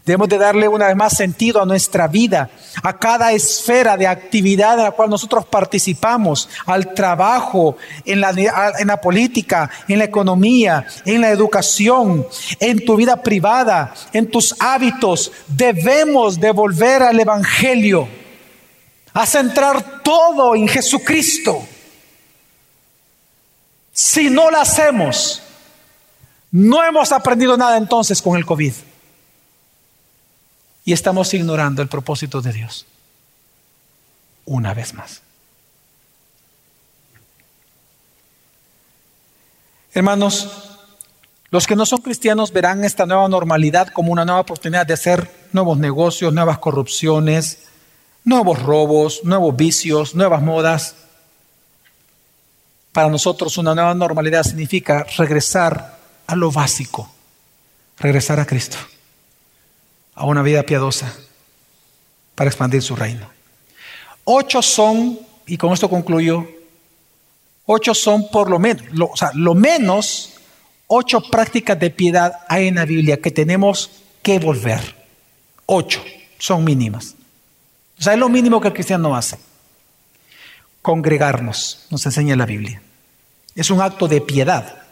Debemos 0.08 0.30
de 0.30 0.38
darle 0.38 0.66
una 0.66 0.86
vez 0.86 0.96
más 0.96 1.14
sentido 1.14 1.60
a 1.60 1.66
nuestra 1.66 2.08
vida, 2.08 2.48
a 2.82 2.98
cada 2.98 3.30
esfera 3.32 3.94
de 3.98 4.06
actividad 4.06 4.78
en 4.78 4.84
la 4.84 4.92
cual 4.92 5.10
nosotros 5.10 5.44
participamos, 5.44 6.48
al 6.64 6.94
trabajo, 6.94 7.76
en 8.06 8.22
la, 8.22 8.30
en 8.30 8.86
la 8.86 8.98
política, 9.02 9.70
en 9.86 9.98
la 9.98 10.04
economía, 10.04 10.86
en 11.04 11.20
la 11.20 11.28
educación, 11.28 12.26
en 12.58 12.86
tu 12.86 12.96
vida 12.96 13.22
privada, 13.22 13.92
en 14.14 14.30
tus 14.30 14.56
hábitos. 14.58 15.30
Debemos 15.46 16.40
de 16.40 16.52
volver 16.52 17.02
al 17.02 17.20
Evangelio, 17.20 18.08
a 19.12 19.26
centrar 19.26 20.00
todo 20.02 20.56
en 20.56 20.68
Jesucristo. 20.68 21.62
Si 23.92 24.30
no 24.30 24.50
lo 24.50 24.58
hacemos, 24.58 25.42
no 26.50 26.82
hemos 26.82 27.12
aprendido 27.12 27.58
nada 27.58 27.76
entonces 27.76 28.22
con 28.22 28.38
el 28.38 28.46
COVID 28.46 28.72
y 30.88 30.94
estamos 30.94 31.34
ignorando 31.34 31.82
el 31.82 31.88
propósito 31.88 32.40
de 32.40 32.50
Dios. 32.50 32.86
Una 34.46 34.72
vez 34.72 34.94
más. 34.94 35.20
Hermanos, 39.92 40.48
los 41.50 41.66
que 41.66 41.76
no 41.76 41.84
son 41.84 42.00
cristianos 42.00 42.54
verán 42.54 42.84
esta 42.84 43.04
nueva 43.04 43.28
normalidad 43.28 43.88
como 43.88 44.12
una 44.12 44.24
nueva 44.24 44.40
oportunidad 44.40 44.86
de 44.86 44.94
hacer 44.94 45.30
nuevos 45.52 45.76
negocios, 45.76 46.32
nuevas 46.32 46.56
corrupciones, 46.56 47.64
nuevos 48.24 48.58
robos, 48.62 49.20
nuevos 49.24 49.54
vicios, 49.54 50.14
nuevas 50.14 50.40
modas. 50.40 50.94
Para 52.92 53.10
nosotros 53.10 53.58
una 53.58 53.74
nueva 53.74 53.92
normalidad 53.92 54.42
significa 54.42 55.04
regresar 55.18 55.98
a 56.26 56.34
lo 56.34 56.50
básico, 56.50 57.12
regresar 57.98 58.40
a 58.40 58.46
Cristo 58.46 58.78
a 60.18 60.26
una 60.26 60.42
vida 60.42 60.64
piadosa 60.64 61.14
para 62.34 62.50
expandir 62.50 62.82
su 62.82 62.96
reino. 62.96 63.30
Ocho 64.24 64.60
son, 64.60 65.18
y 65.46 65.56
con 65.56 65.72
esto 65.72 65.88
concluyo, 65.88 66.46
ocho 67.66 67.94
son 67.94 68.28
por 68.28 68.50
lo 68.50 68.58
menos, 68.58 68.84
o 69.12 69.16
sea, 69.16 69.30
lo 69.34 69.54
menos 69.54 70.34
ocho 70.88 71.22
prácticas 71.22 71.78
de 71.78 71.90
piedad 71.90 72.40
hay 72.48 72.66
en 72.66 72.74
la 72.74 72.84
Biblia 72.84 73.20
que 73.20 73.30
tenemos 73.30 73.90
que 74.20 74.40
volver. 74.40 74.96
Ocho, 75.66 76.02
son 76.38 76.64
mínimas. 76.64 77.14
O 77.98 78.02
sea, 78.02 78.14
es 78.14 78.18
lo 78.18 78.28
mínimo 78.28 78.60
que 78.60 78.68
el 78.68 78.74
cristiano 78.74 79.14
hace. 79.14 79.38
Congregarnos, 80.82 81.86
nos 81.90 82.04
enseña 82.06 82.34
la 82.34 82.46
Biblia. 82.46 82.82
Es 83.54 83.70
un 83.70 83.80
acto 83.80 84.08
de 84.08 84.20
piedad. 84.20 84.82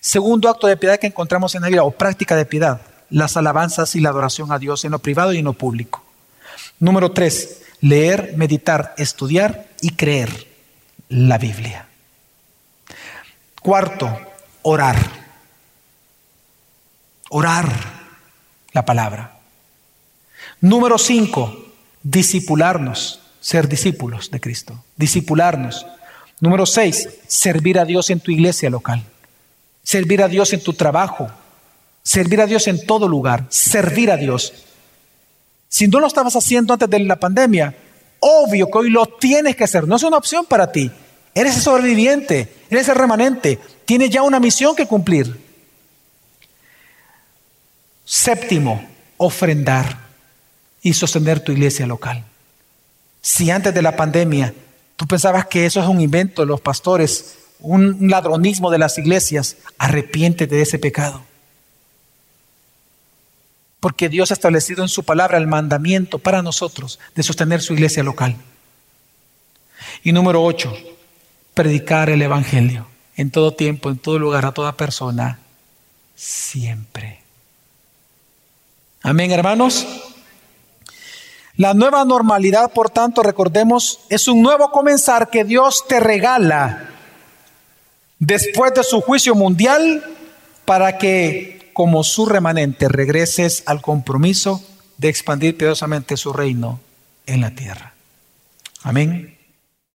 Segundo 0.00 0.48
acto 0.48 0.66
de 0.66 0.76
piedad 0.76 0.98
que 0.98 1.06
encontramos 1.06 1.54
en 1.54 1.62
la 1.62 1.68
Biblia, 1.68 1.84
o 1.84 1.92
práctica 1.92 2.34
de 2.34 2.44
piedad, 2.44 2.80
las 3.12 3.36
alabanzas 3.36 3.94
y 3.94 4.00
la 4.00 4.08
adoración 4.08 4.50
a 4.52 4.58
Dios 4.58 4.84
en 4.84 4.92
lo 4.92 4.98
privado 4.98 5.32
y 5.32 5.38
en 5.38 5.44
lo 5.44 5.52
público. 5.52 6.02
Número 6.78 7.12
tres, 7.12 7.62
leer, 7.80 8.34
meditar, 8.36 8.94
estudiar 8.96 9.68
y 9.80 9.90
creer 9.90 10.48
la 11.08 11.38
Biblia. 11.38 11.86
Cuarto, 13.60 14.18
orar. 14.62 14.96
Orar 17.28 17.70
la 18.72 18.84
palabra. 18.84 19.38
Número 20.60 20.96
cinco, 20.96 21.66
discipularnos, 22.02 23.20
ser 23.40 23.68
discípulos 23.68 24.30
de 24.30 24.40
Cristo, 24.40 24.84
discipularnos. 24.96 25.86
Número 26.40 26.66
seis, 26.66 27.08
servir 27.26 27.78
a 27.78 27.84
Dios 27.84 28.10
en 28.10 28.20
tu 28.20 28.30
iglesia 28.30 28.70
local, 28.70 29.04
servir 29.82 30.22
a 30.22 30.28
Dios 30.28 30.52
en 30.52 30.62
tu 30.62 30.72
trabajo, 30.72 31.30
Servir 32.02 32.40
a 32.40 32.46
Dios 32.46 32.66
en 32.66 32.84
todo 32.84 33.08
lugar, 33.08 33.46
servir 33.48 34.10
a 34.10 34.16
Dios. 34.16 34.52
Si 35.68 35.86
no 35.86 36.00
lo 36.00 36.08
estabas 36.08 36.34
haciendo 36.34 36.72
antes 36.72 36.90
de 36.90 36.98
la 37.00 37.18
pandemia, 37.18 37.74
obvio 38.20 38.70
que 38.70 38.78
hoy 38.78 38.90
lo 38.90 39.06
tienes 39.06 39.56
que 39.56 39.64
hacer. 39.64 39.86
No 39.86 39.96
es 39.96 40.02
una 40.02 40.16
opción 40.16 40.44
para 40.44 40.72
ti. 40.72 40.90
Eres 41.34 41.56
el 41.56 41.62
sobreviviente, 41.62 42.52
eres 42.68 42.88
el 42.88 42.96
remanente. 42.96 43.58
Tienes 43.86 44.10
ya 44.10 44.22
una 44.22 44.40
misión 44.40 44.74
que 44.74 44.86
cumplir. 44.86 45.40
Séptimo, 48.04 48.84
ofrendar 49.16 49.98
y 50.82 50.92
sostener 50.92 51.40
tu 51.40 51.52
iglesia 51.52 51.86
local. 51.86 52.24
Si 53.20 53.50
antes 53.50 53.72
de 53.72 53.80
la 53.82 53.94
pandemia 53.94 54.52
tú 54.96 55.06
pensabas 55.06 55.46
que 55.46 55.64
eso 55.64 55.80
es 55.80 55.86
un 55.86 56.00
invento 56.00 56.42
de 56.42 56.46
los 56.48 56.60
pastores, 56.60 57.36
un 57.60 58.10
ladronismo 58.10 58.70
de 58.70 58.78
las 58.78 58.98
iglesias, 58.98 59.56
arrepiéntete 59.78 60.56
de 60.56 60.62
ese 60.62 60.80
pecado 60.80 61.22
porque 63.82 64.08
Dios 64.08 64.30
ha 64.30 64.34
establecido 64.34 64.84
en 64.84 64.88
su 64.88 65.02
palabra 65.02 65.38
el 65.38 65.48
mandamiento 65.48 66.20
para 66.20 66.40
nosotros 66.40 67.00
de 67.16 67.24
sostener 67.24 67.60
su 67.60 67.72
iglesia 67.72 68.04
local. 68.04 68.36
Y 70.04 70.12
número 70.12 70.40
ocho, 70.40 70.72
predicar 71.52 72.08
el 72.08 72.22
Evangelio 72.22 72.86
en 73.16 73.32
todo 73.32 73.54
tiempo, 73.54 73.90
en 73.90 73.98
todo 73.98 74.20
lugar, 74.20 74.46
a 74.46 74.52
toda 74.52 74.76
persona, 74.76 75.40
siempre. 76.14 77.22
Amén, 79.02 79.32
hermanos. 79.32 79.84
La 81.56 81.74
nueva 81.74 82.04
normalidad, 82.04 82.72
por 82.72 82.88
tanto, 82.88 83.24
recordemos, 83.24 83.98
es 84.08 84.28
un 84.28 84.42
nuevo 84.42 84.70
comenzar 84.70 85.28
que 85.28 85.42
Dios 85.42 85.88
te 85.88 85.98
regala 85.98 86.88
después 88.20 88.72
de 88.74 88.84
su 88.84 89.00
juicio 89.00 89.34
mundial 89.34 90.04
para 90.64 90.98
que 90.98 91.61
como 91.72 92.04
su 92.04 92.26
remanente 92.26 92.88
regreses 92.88 93.62
al 93.66 93.80
compromiso 93.80 94.62
de 94.98 95.08
expandir 95.08 95.56
piadosamente 95.56 96.16
su 96.16 96.32
reino 96.32 96.80
en 97.26 97.40
la 97.40 97.54
tierra. 97.54 97.94
Amén. 98.82 99.31